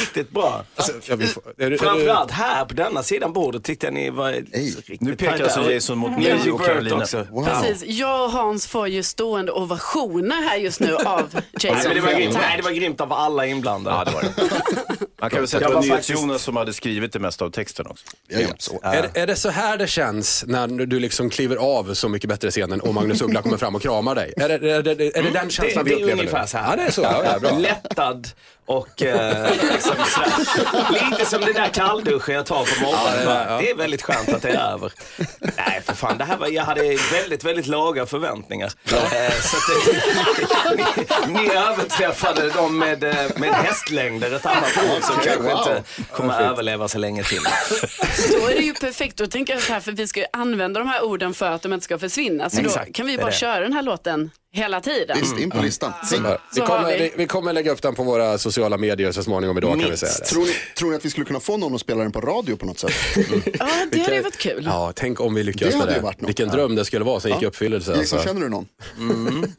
Riktigt 0.00 0.30
bra. 0.30 0.64
Alltså, 0.76 0.92
ja, 1.04 1.16
vi 1.16 1.26
får, 1.26 1.42
är, 1.58 1.70
du- 1.70 1.74
är, 1.74 1.78
Framförallt 1.78 2.30
här 2.30 2.64
på 2.64 2.74
denna 2.74 3.02
sidan 3.02 3.32
bordet 3.32 3.64
tyckte 3.64 3.86
jag 3.86 3.94
ni 3.94 4.10
var 4.10 4.32
riktigt 4.32 5.00
Nu 5.00 5.16
pekar 5.16 5.42
alltså 5.44 5.72
Jason 5.72 5.98
mot 5.98 6.10
mig 6.18 6.50
och 6.52 6.60
Vert 6.60 6.66
Carolina. 6.68 6.96
också. 6.96 7.26
Precis, 7.44 7.84
jag 7.98 8.24
och 8.24 8.30
Hans 8.32 8.66
får 8.66 8.88
ju 8.88 9.02
stående 9.02 9.52
ovationer 9.52 10.42
här 10.48 10.56
just 10.56 10.80
nu 10.80 10.96
av 10.96 11.28
Nej, 11.32 11.42
Jason. 11.60 11.78
men 11.84 11.94
det, 11.94 12.00
var 12.00 12.12
grymt. 12.12 12.34
Nej, 12.34 12.56
det 12.56 12.62
var 12.62 12.70
grymt 12.70 13.00
av 13.00 13.12
alla 13.12 13.46
inblandade. 13.46 13.96
Ja, 13.96 14.04
det 14.04 14.10
var 14.10 14.22
det. 14.22 15.06
Man 15.20 15.30
kan 15.30 15.38
väl 15.38 15.48
säga 15.48 15.66
att 15.66 15.70
det 15.70 15.74
var 15.74 15.82
faktiskt- 15.82 16.08
NyhetsJonas 16.08 16.42
som 16.42 16.56
hade 16.56 16.72
skrivit 16.72 17.12
det 17.12 17.18
mesta 17.18 17.44
av 17.44 17.50
texten 17.50 17.86
också. 17.86 18.04
Ja, 18.28 18.38
ja, 18.40 18.48
så. 18.58 18.80
är, 18.82 19.10
är 19.14 19.26
det 19.26 19.36
så 19.36 19.50
här 19.50 19.76
det 19.76 19.86
känns 19.86 20.44
när 20.46 20.66
du 20.68 21.00
liksom 21.00 21.30
kliver 21.30 21.56
av 21.56 21.94
Så 21.94 22.08
mycket 22.08 22.28
bättre 22.28 22.50
scenen 22.50 22.80
och 22.80 22.94
Magnus 22.94 23.20
Uggla 23.22 23.42
kommer 23.42 23.56
fram 23.56 23.74
och 23.74 23.82
kramar 23.82 24.14
dig? 24.14 24.34
Är 24.36 24.48
det, 24.48 24.54
är 24.54 24.82
det, 24.82 24.90
är 25.18 25.22
det 25.22 25.30
den 25.30 25.46
Det, 25.46 25.52
känslan 25.52 25.84
det 25.84 25.90
vi 25.90 25.96
är 26.00 26.02
upplever 26.04 26.12
ungefär 26.20 26.40
nu? 26.42 26.46
så 26.48 26.58
här. 26.58 26.70
Ja, 26.70 26.76
det 26.76 26.82
är 26.82 26.90
så. 26.90 27.02
Ja, 27.02 27.24
ja, 27.32 27.38
bra. 27.38 27.58
Lättad 27.58 28.28
och 28.66 29.02
eh, 29.02 29.50
liksom 29.72 29.94
lite 31.10 31.24
som 31.26 31.40
det 31.40 31.52
där 31.52 31.68
kallduschen 31.68 32.34
jag 32.34 32.46
tar 32.46 32.64
på 32.64 32.84
morgonen. 32.84 33.24
Ja, 33.24 33.34
ja, 33.34 33.44
ja. 33.48 33.58
Det 33.60 33.70
är 33.70 33.74
väldigt 33.74 34.02
skönt 34.02 34.28
att 34.28 34.42
det 34.42 34.48
är 34.50 34.72
över. 34.72 34.92
Nej, 35.40 35.82
för 35.86 35.94
fan, 35.94 36.18
det 36.18 36.24
här 36.24 36.36
var, 36.36 36.48
jag 36.48 36.64
hade 36.64 36.96
väldigt, 37.12 37.44
väldigt 37.44 37.66
låga 37.66 38.06
förväntningar. 38.06 38.72
Eh, 38.92 38.92
så 39.42 39.56
att 39.56 39.62
det, 39.68 40.76
ni, 41.26 41.42
ni 41.42 41.50
överträffade 41.54 42.50
dem 42.50 42.78
med, 42.78 43.04
eh, 43.04 43.14
med 43.36 43.50
hästlängder 43.54 44.34
ett 44.34 44.46
annat 44.46 44.76
år 44.76 45.00
som 45.12 45.22
kanske 45.24 45.42
wow. 45.42 45.58
inte 45.58 45.82
kommer 46.12 46.34
att 46.34 46.40
överleva 46.40 46.88
så 46.88 46.98
länge 46.98 47.22
till. 47.24 47.40
Då 48.40 48.46
är 48.46 48.54
det 48.54 48.62
ju 48.62 48.74
perfekt. 48.74 49.16
Då 49.16 49.26
tänker 49.26 49.52
jag 49.52 49.62
så 49.62 49.72
här, 49.72 49.80
för 49.80 49.92
vi 49.92 50.06
ska 50.06 50.20
ju 50.20 50.26
använda 50.32 50.80
de 50.80 50.88
här 50.88 51.04
orden 51.04 51.34
för 51.34 51.50
att 51.50 51.62
de 51.62 51.72
inte 51.72 51.84
ska 51.84 51.98
försvinna. 51.98 52.50
Så 52.50 52.60
Exakt, 52.60 52.86
då 52.86 52.92
kan 52.92 53.06
vi 53.06 53.18
bara 53.18 53.32
köra 53.32 53.60
den 53.60 53.72
här 53.72 53.82
låten 53.82 54.30
hela 54.58 54.80
tiden. 54.80 55.16
Visst, 55.20 55.38
in 55.38 55.50
på 55.50 55.62
listan. 55.62 55.92
Ja, 56.24 56.38
Vi 56.54 56.60
kommer, 56.60 56.98
vi. 56.98 57.12
vi, 57.16 57.26
kommer 57.26 57.52
lägga 57.52 57.72
upp 57.72 57.82
den 57.82 57.94
på 57.94 58.02
våra 58.02 58.38
sociala 58.38 58.76
medier 58.76 59.12
så 59.12 59.22
småningom 59.22 59.58
idag 59.58 59.70
kan 59.70 59.78
vi 59.78 59.84
Minst. 59.84 59.98
säga 60.00 60.12
det. 60.18 60.24
Tror 60.24 60.44
ni, 60.46 60.52
tror 60.78 60.90
ni 60.90 60.96
att 60.96 61.04
vi 61.04 61.10
skulle 61.10 61.26
kunna 61.26 61.40
få 61.40 61.56
någon 61.56 61.74
att 61.74 61.80
spela 61.80 62.02
den 62.02 62.12
på 62.12 62.20
radio 62.20 62.56
på 62.56 62.66
något 62.66 62.78
sätt? 62.78 62.92
Ja, 63.58 63.68
det 63.90 63.98
hade 64.00 64.14
ju 64.16 64.22
varit 64.22 64.38
kul. 64.38 64.62
Ja, 64.66 64.92
tänk 64.96 65.20
om 65.20 65.34
vi 65.34 65.42
lyckas 65.42 65.72
Det 65.72 65.78
med 65.78 65.88
det. 65.88 66.00
varit 66.00 66.20
något. 66.20 66.28
Vilken 66.28 66.48
dröm 66.48 66.74
det 66.74 66.84
skulle 66.84 67.04
vara 67.04 67.20
som 67.20 67.30
gick 67.30 67.42
i 67.42 67.46
uppfyllelse. 67.46 67.90
Jason, 67.90 68.00
Alltså. 68.18 68.28
känner 68.28 68.40
du 68.40 68.48
någon? 68.48 68.66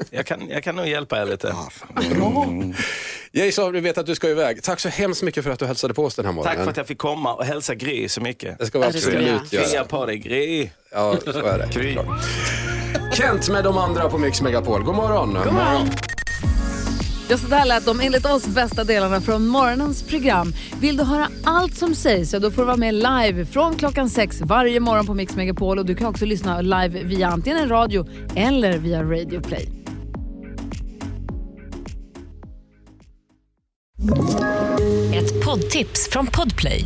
Jag 0.10 0.26
kan, 0.26 0.50
jag 0.50 0.64
kan 0.64 0.76
nog 0.76 0.88
hjälpa 0.88 1.22
er 1.22 1.26
lite. 1.26 1.56
Jason, 3.32 3.74
vi 3.74 3.80
vet 3.80 3.98
att 3.98 4.06
du 4.06 4.16
ska 4.16 4.30
iväg. 4.30 4.64
Tack 4.64 4.80
så 4.80 4.90
hemskt 4.90 5.24
mycket 5.24 5.44
för 5.44 5.52
att 5.52 5.60
du 5.60 5.66
hälsade 5.66 5.94
på 5.94 6.06
oss 6.06 6.16
den 6.16 6.26
här 6.26 6.32
morgonen. 6.32 6.56
Tack 6.58 6.64
för 6.66 6.72
att 6.72 6.78
jag 6.78 6.88
fick 6.88 6.98
komma 6.98 7.34
och 7.34 7.46
hälsa 7.46 7.76
Gry 7.76 8.10
så 8.10 8.22
mycket. 8.22 8.60
Det 8.60 8.66
ska 8.66 8.80
vi 8.80 8.84
Ja, 8.86 8.90
absolut 8.90 9.54
göra. 9.54 9.66
Krya 9.66 9.84
på 9.84 10.06
dig 10.06 10.18
Gry. 10.18 10.70
Ja, 10.92 11.18
så 11.26 11.30
är 11.46 11.58
det. 11.58 12.59
Kent 13.14 13.50
med 13.50 13.64
de 13.64 13.78
andra 13.78 14.10
på 14.10 14.18
Mix 14.18 14.42
Megapol. 14.42 14.84
God 14.84 14.96
morgon. 14.96 15.34
God 15.34 15.54
morgon. 15.54 15.90
Ja, 17.30 17.38
så 17.38 17.48
där 17.48 17.66
lät 17.66 17.86
de 17.86 18.00
enligt 18.00 18.26
oss 18.26 18.48
bästa 18.48 18.84
delarna 18.84 19.22
från 19.22 19.48
morgonens 19.48 20.04
program. 20.04 20.54
Vill 20.82 20.98
du 20.98 21.04
höra 21.04 21.28
allt 21.44 21.78
som 21.78 21.96
sägs 21.96 22.30
så 22.30 22.40
då 22.40 22.52
får 22.52 22.62
du 22.62 22.66
vara 22.66 22.78
med 22.78 22.94
live 22.94 23.46
från 23.46 23.76
klockan 23.76 24.10
sex 24.10 24.42
varje 24.42 24.80
morgon 24.80 25.06
på 25.06 25.14
Mix 25.14 25.36
Megapol 25.36 25.80
och 25.80 25.86
du 25.86 25.96
kan 25.96 26.08
också 26.08 26.26
lyssna 26.26 26.62
live 26.62 27.04
via 27.04 27.28
antingen 27.28 27.60
en 27.60 27.70
radio 27.70 28.08
eller 28.36 28.78
via 28.78 29.04
Radio 29.04 29.42
Play. 29.42 29.70
Ett 35.14 35.46
poddtips 35.46 36.10
från 36.12 36.28
Podplay. 36.28 36.86